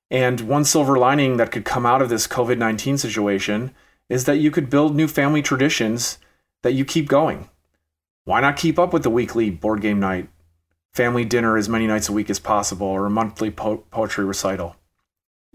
And 0.08 0.42
one 0.42 0.64
silver 0.64 0.96
lining 0.96 1.36
that 1.38 1.50
could 1.50 1.64
come 1.64 1.84
out 1.84 2.00
of 2.00 2.10
this 2.10 2.28
COVID 2.28 2.58
19 2.58 2.96
situation 2.96 3.74
is 4.08 4.24
that 4.24 4.38
you 4.38 4.50
could 4.50 4.70
build 4.70 4.94
new 4.94 5.08
family 5.08 5.42
traditions 5.42 6.18
that 6.62 6.72
you 6.72 6.84
keep 6.84 7.08
going. 7.08 7.48
Why 8.24 8.40
not 8.40 8.56
keep 8.56 8.78
up 8.78 8.92
with 8.92 9.02
the 9.02 9.10
weekly 9.10 9.50
board 9.50 9.80
game 9.80 9.98
night, 9.98 10.28
family 10.92 11.24
dinner 11.24 11.56
as 11.56 11.68
many 11.68 11.86
nights 11.86 12.08
a 12.08 12.12
week 12.12 12.30
as 12.30 12.38
possible, 12.38 12.86
or 12.86 13.06
a 13.06 13.10
monthly 13.10 13.50
po- 13.50 13.84
poetry 13.90 14.24
recital? 14.24 14.76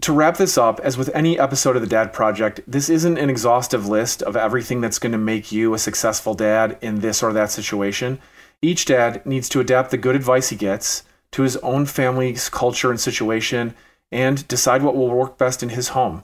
To 0.02 0.14
wrap 0.14 0.38
this 0.38 0.58
up, 0.58 0.80
as 0.82 0.98
with 0.98 1.10
any 1.16 1.40
episode 1.40 1.76
of 1.76 1.82
the 1.82 1.88
Dad 1.88 2.14
Project, 2.14 2.60
this 2.68 2.88
isn't 2.88 3.18
an 3.18 3.30
exhaustive 3.32 3.88
list 3.88 4.22
of 4.22 4.36
everything 4.36 4.80
that's 4.80 5.00
going 5.00 5.12
to 5.12 5.18
make 5.18 5.52
you 5.52 5.74
a 5.74 5.80
successful 5.80 6.36
dad 6.36 6.78
in 6.82 7.00
this 7.00 7.24
or 7.24 7.34
that 7.34 7.50
situation. 7.52 8.20
Each 8.62 8.86
dad 8.86 9.26
needs 9.26 9.50
to 9.50 9.60
adapt 9.60 9.90
the 9.90 9.98
good 9.98 10.16
advice 10.16 10.50
he 10.50 10.56
gets 10.56 11.04
to 11.32 11.42
his 11.42 11.58
own 11.58 11.86
family's 11.86 12.48
culture 12.50 12.92
and 12.92 13.00
situation 13.00 13.74
and 14.12 14.48
decide 14.48 14.84
what 14.84 14.96
will 14.96 15.10
work 15.10 15.38
best 15.38 15.64
in 15.64 15.70
his 15.70 15.90
home. 15.90 16.24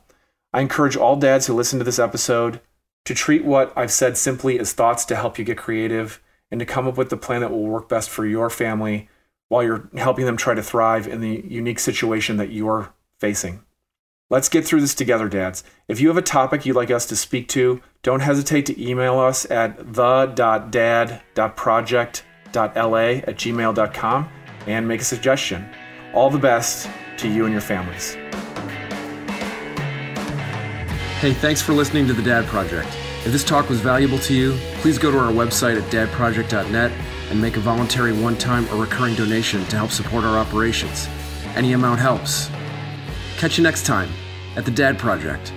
I 0.54 0.62
encourage 0.62 0.96
all 0.96 1.16
dads 1.16 1.48
who 1.48 1.54
listen 1.54 1.80
to 1.80 1.86
this 1.86 2.00
episode 2.00 2.62
to 3.06 3.14
treat 3.14 3.44
what 3.44 3.74
I've 3.76 3.92
said 3.92 4.18
simply 4.18 4.60
as 4.60 4.74
thoughts 4.74 5.06
to 5.06 5.16
help 5.16 5.38
you 5.38 5.46
get 5.46 5.58
creative 5.58 6.22
and 6.52 6.60
to 6.60 6.66
come 6.66 6.88
up 6.88 6.98
with 6.98 7.10
the 7.10 7.18
plan 7.18 7.42
that 7.42 7.52
will 7.52 7.64
work 7.64 7.90
best 7.90 8.10
for 8.10 8.26
your 8.26 8.50
family 8.50 9.10
while 9.50 9.64
you're 9.64 9.90
helping 9.96 10.26
them 10.26 10.38
try 10.38 10.54
to 10.54 10.64
thrive 10.64 11.08
in 11.08 11.22
the 11.22 11.44
unique 11.48 11.80
situation 11.80 12.38
that 12.38 12.52
you're 12.52 12.94
facing. 13.18 13.64
Let's 14.30 14.50
get 14.50 14.66
through 14.66 14.82
this 14.82 14.96
together, 14.96 15.30
dads. 15.30 15.64
If 15.88 16.00
you 16.00 16.08
have 16.08 16.18
a 16.18 16.22
topic 16.22 16.66
you'd 16.66 16.76
like 16.76 16.92
us 16.92 17.06
to 17.08 17.16
speak 17.16 17.48
to, 17.50 17.82
don't 18.02 18.22
hesitate 18.22 18.66
to 18.68 18.82
email 18.82 19.20
us 19.20 19.50
at 19.52 19.94
the.dad.project.la 19.94 22.56
at 22.56 23.36
gmail.com 23.36 24.30
and 24.66 24.88
make 24.88 25.02
a 25.02 25.06
suggestion. 25.06 25.70
All 26.14 26.30
the 26.30 26.40
best 26.40 26.90
to 27.18 27.28
you 27.28 27.46
and 27.46 27.52
your 27.52 27.62
families. 27.62 28.16
Hey, 31.24 31.32
thanks 31.32 31.62
for 31.62 31.72
listening 31.72 32.06
to 32.08 32.14
The 32.14 32.22
Dad 32.22 32.46
Project. 32.48 32.90
If 33.26 33.32
this 33.32 33.46
talk 33.46 33.70
was 33.70 33.80
valuable 33.80 34.20
to 34.20 34.34
you, 34.34 34.58
please 34.82 34.98
go 34.98 35.10
to 35.10 35.18
our 35.18 35.32
website 35.32 35.82
at 35.82 35.90
dadproject.net 35.90 36.92
and 37.30 37.42
make 37.42 37.56
a 37.56 37.62
voluntary 37.62 38.12
one 38.12 38.38
time 38.38 38.68
or 38.68 38.76
recurring 38.76 39.16
donation 39.16 39.64
to 39.68 39.78
help 39.78 39.92
support 39.92 40.26
our 40.26 40.38
operations. 40.38 41.08
Any 41.56 41.72
amount 41.72 42.02
helps. 42.02 42.50
Catch 43.38 43.58
you 43.58 43.64
next 43.64 43.86
time 43.86 44.10
at 44.58 44.66
The 44.66 44.72
Dad 44.72 45.00
Project. 45.00 45.54